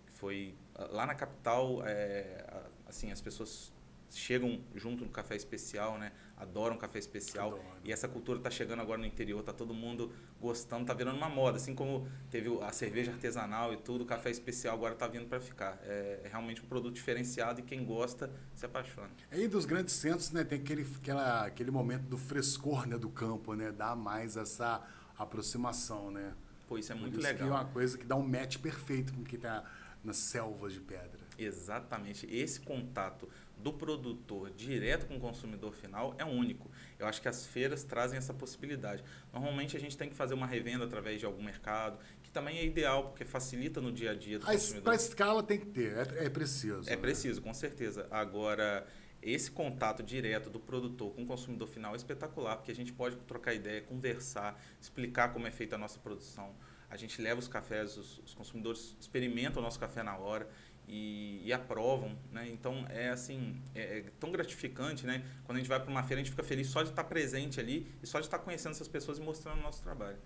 [0.05, 0.55] que foi
[0.91, 2.45] lá na capital, é,
[2.85, 3.71] assim, as pessoas
[4.09, 6.11] chegam junto no café especial, né?
[6.38, 7.47] Adoram café especial.
[7.47, 7.63] Adoro.
[7.83, 11.29] E essa cultura está chegando agora no interior, tá todo mundo gostando, tá virando uma
[11.29, 11.57] moda.
[11.57, 15.39] Assim como teve a cerveja artesanal e tudo, o café especial agora está vindo para
[15.39, 15.79] ficar.
[15.83, 19.09] É, é, realmente um produto diferenciado e quem gosta se apaixona.
[19.31, 23.55] Aí dos grandes centros, né, tem aquele, aquela, aquele momento do frescor né, do campo,
[23.55, 23.71] né?
[23.71, 24.85] Dá mais essa
[25.17, 26.35] aproximação, né?
[26.67, 27.47] Pô, isso é muito isso legal.
[27.47, 29.63] Que é uma coisa que dá um match perfeito com quem está
[30.03, 31.19] nas selvas de pedra.
[31.38, 32.27] Exatamente.
[32.29, 33.29] Esse contato
[33.59, 36.69] do produtor direto com o consumidor final é único.
[36.99, 39.03] Eu acho que as feiras trazem essa possibilidade.
[39.33, 42.65] Normalmente a gente tem que fazer uma revenda através de algum mercado, que também é
[42.65, 44.83] ideal, porque facilita no dia a dia do a consumidor.
[44.83, 46.87] Para escala tem que ter, é, é preciso.
[46.87, 46.97] É né?
[46.97, 48.07] preciso, com certeza.
[48.11, 48.85] Agora,
[49.21, 53.15] esse contato direto do produtor com o consumidor final é espetacular, porque a gente pode
[53.17, 56.55] trocar ideia, conversar, explicar como é feita a nossa produção.
[56.89, 60.47] A gente leva os cafés, os, os consumidores experimentam o nosso café na hora
[60.88, 62.47] e, e aprovam, né?
[62.49, 65.23] Então é assim, é, é, tão gratificante, né?
[65.43, 67.59] Quando a gente vai para uma feira, a gente fica feliz só de estar presente
[67.59, 70.17] ali e só de estar conhecendo essas pessoas e mostrando o nosso trabalho.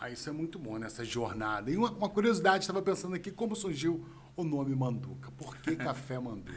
[0.00, 1.70] Ah, isso é muito bom nessa jornada.
[1.70, 5.30] E uma, uma curiosidade, estava pensando aqui, como surgiu o nome Manduca?
[5.32, 6.54] Por que Café Manduca?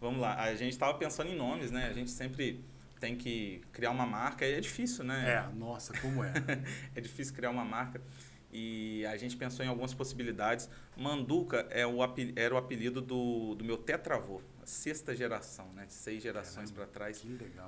[0.00, 1.88] Vamos lá, a gente estava pensando em nomes, né?
[1.88, 2.64] A gente sempre
[3.00, 5.30] tem que criar uma marca e é difícil, né?
[5.30, 6.32] É, nossa, como é?
[6.94, 8.00] é difícil criar uma marca
[8.54, 10.70] e a gente pensou em algumas possibilidades.
[10.96, 11.98] Manduca é o,
[12.36, 15.86] era o apelido do, do meu tetravô, a sexta geração, né?
[15.88, 17.20] Seis gerações para trás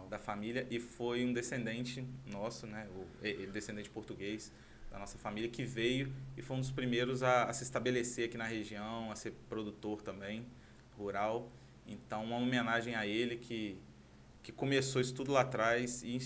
[0.09, 2.89] da família e foi um descendente nosso, né?
[2.95, 4.53] O, descendente português
[4.91, 8.39] da nossa família que veio e foi um dos primeiros a, a se estabelecer aqui
[8.39, 10.47] na região, a ser produtor também
[10.97, 11.51] rural.
[11.85, 13.77] Então, uma homenagem a ele que
[14.47, 16.17] que começou isso tudo lá atrás e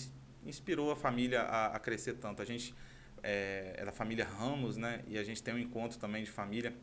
[0.44, 2.42] inspirou a família a, a crescer tanto.
[2.42, 2.74] A gente
[3.22, 5.02] é, é, da família Ramos, né?
[5.06, 6.74] E a gente tem um encontro também de família.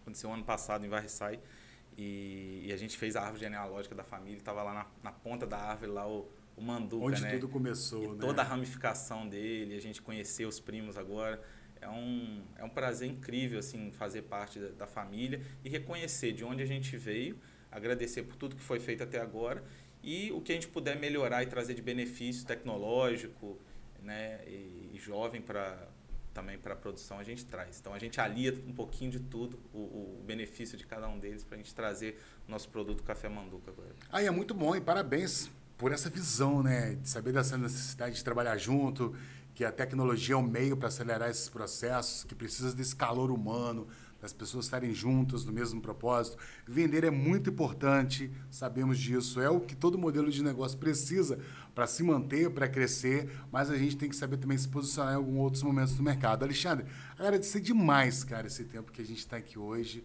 [0.00, 1.40] Aconteceu ano passado em Varriçai.
[1.96, 4.38] E, e a gente fez a árvore genealógica da família.
[4.38, 7.30] Estava lá na, na, ponta da árvore, lá o, o Manduca, Onde né?
[7.32, 8.16] tudo começou, e né?
[8.20, 9.74] Toda a ramificação dele.
[9.74, 11.42] A gente conheceu os primos agora.
[11.80, 16.42] É um, é um prazer incrível, assim, fazer parte da, da família e reconhecer de
[16.42, 17.38] onde a gente veio,
[17.70, 19.62] agradecer por tudo que foi feito até agora
[20.02, 23.58] e o que a gente puder melhorar e trazer de benefício tecnológico,
[24.06, 25.88] né, e, e jovem para
[26.32, 27.78] também para a produção a gente traz.
[27.80, 31.42] Então a gente alia um pouquinho de tudo, o, o benefício de cada um deles
[31.42, 33.94] para a gente trazer o nosso produto Café Manduca agora.
[34.12, 38.22] Ah, é muito bom e parabéns por essa visão, né, de saber dessa necessidade de
[38.24, 39.14] trabalhar junto,
[39.54, 43.88] que a tecnologia é o meio para acelerar esses processos, que precisa desse calor humano,
[44.26, 46.36] das pessoas estarem juntas no mesmo propósito.
[46.66, 49.40] Vender é muito importante, sabemos disso.
[49.40, 51.38] É o que todo modelo de negócio precisa
[51.72, 55.16] para se manter, para crescer, mas a gente tem que saber também se posicionar em
[55.16, 56.42] alguns outros momentos do mercado.
[56.42, 60.04] Alexandre, agradecer demais, cara, esse tempo que a gente está aqui hoje.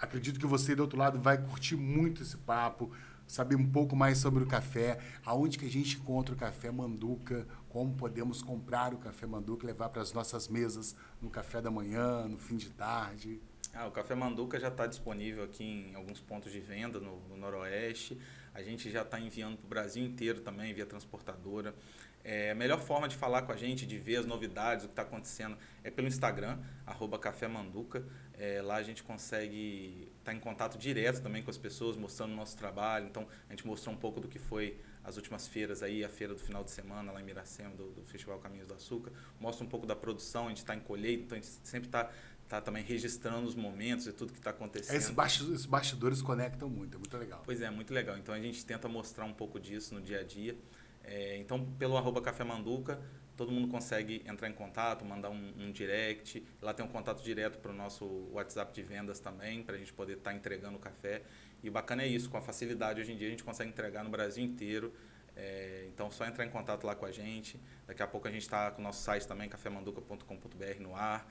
[0.00, 2.90] Acredito que você, do outro lado, vai curtir muito esse papo,
[3.28, 7.46] saber um pouco mais sobre o café, aonde que a gente encontra o café Manduca,
[7.68, 12.26] como podemos comprar o café Manduca levar para as nossas mesas no café da manhã,
[12.26, 13.40] no fim de tarde.
[13.74, 17.38] Ah, o Café Manduca já está disponível aqui em alguns pontos de venda no, no,
[17.38, 18.18] Noroeste.
[18.52, 21.74] A gente já está enviando para o Brasil inteiro também, via transportadora.
[22.22, 24.92] É, a melhor forma de falar com a gente, de ver as novidades, o que
[24.92, 28.04] está acontecendo, é pelo Instagram, arroba Café Manduca.
[28.34, 32.32] É, lá a gente consegue estar tá em contato direto também com as pessoas, mostrando
[32.32, 33.06] o nosso trabalho.
[33.06, 36.32] Então, a gente mostrou um pouco do que foi as últimas feiras aí, a feira
[36.32, 39.12] do final de semana lá em Miracema, do, do Festival Caminhos do Açúcar.
[39.40, 42.10] Mostra um pouco da produção, a gente está em colheita, então a gente sempre está
[42.52, 44.94] tá também registrando os momentos e tudo que está acontecendo.
[44.94, 47.42] Esses, esses bastidores conectam muito, é muito legal.
[47.44, 48.18] Pois é, muito legal.
[48.18, 50.54] Então a gente tenta mostrar um pouco disso no dia a dia.
[51.02, 53.00] É, então, pelo arroba Café Manduca,
[53.38, 56.46] todo mundo consegue entrar em contato, mandar um, um direct.
[56.60, 59.92] Lá tem um contato direto para o nosso WhatsApp de vendas também, para a gente
[59.92, 61.22] poder estar tá entregando o café.
[61.62, 64.04] E o bacana é isso, com a facilidade hoje em dia a gente consegue entregar
[64.04, 64.92] no Brasil inteiro.
[65.34, 67.58] É, então, só entrar em contato lá com a gente.
[67.86, 71.26] Daqui a pouco a gente está com o nosso site também, cafemanduca.com.br no ar.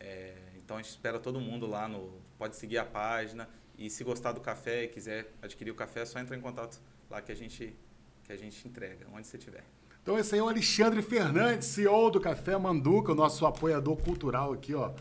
[0.00, 2.20] É, então, a gente espera todo mundo lá no.
[2.38, 3.48] Pode seguir a página.
[3.76, 6.80] E se gostar do café e quiser adquirir o café, é só entrar em contato
[7.10, 7.76] lá que a gente
[8.24, 9.64] que a gente entrega, onde você estiver.
[10.02, 14.52] Então esse aí é o Alexandre Fernandes, CEO do Café Manduca, o nosso apoiador cultural
[14.52, 14.92] aqui, ó,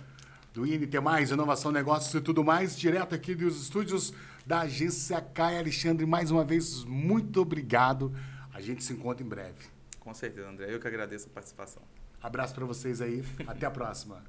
[0.53, 0.89] do INT+,
[1.31, 4.13] Inovação, Negócios e tudo mais, direto aqui dos estúdios
[4.45, 5.57] da agência CAI.
[5.57, 8.13] Alexandre, mais uma vez, muito obrigado.
[8.53, 9.65] A gente se encontra em breve.
[9.99, 10.73] Com certeza, André.
[10.73, 11.81] Eu que agradeço a participação.
[12.21, 13.23] Abraço para vocês aí.
[13.47, 14.23] Até a próxima.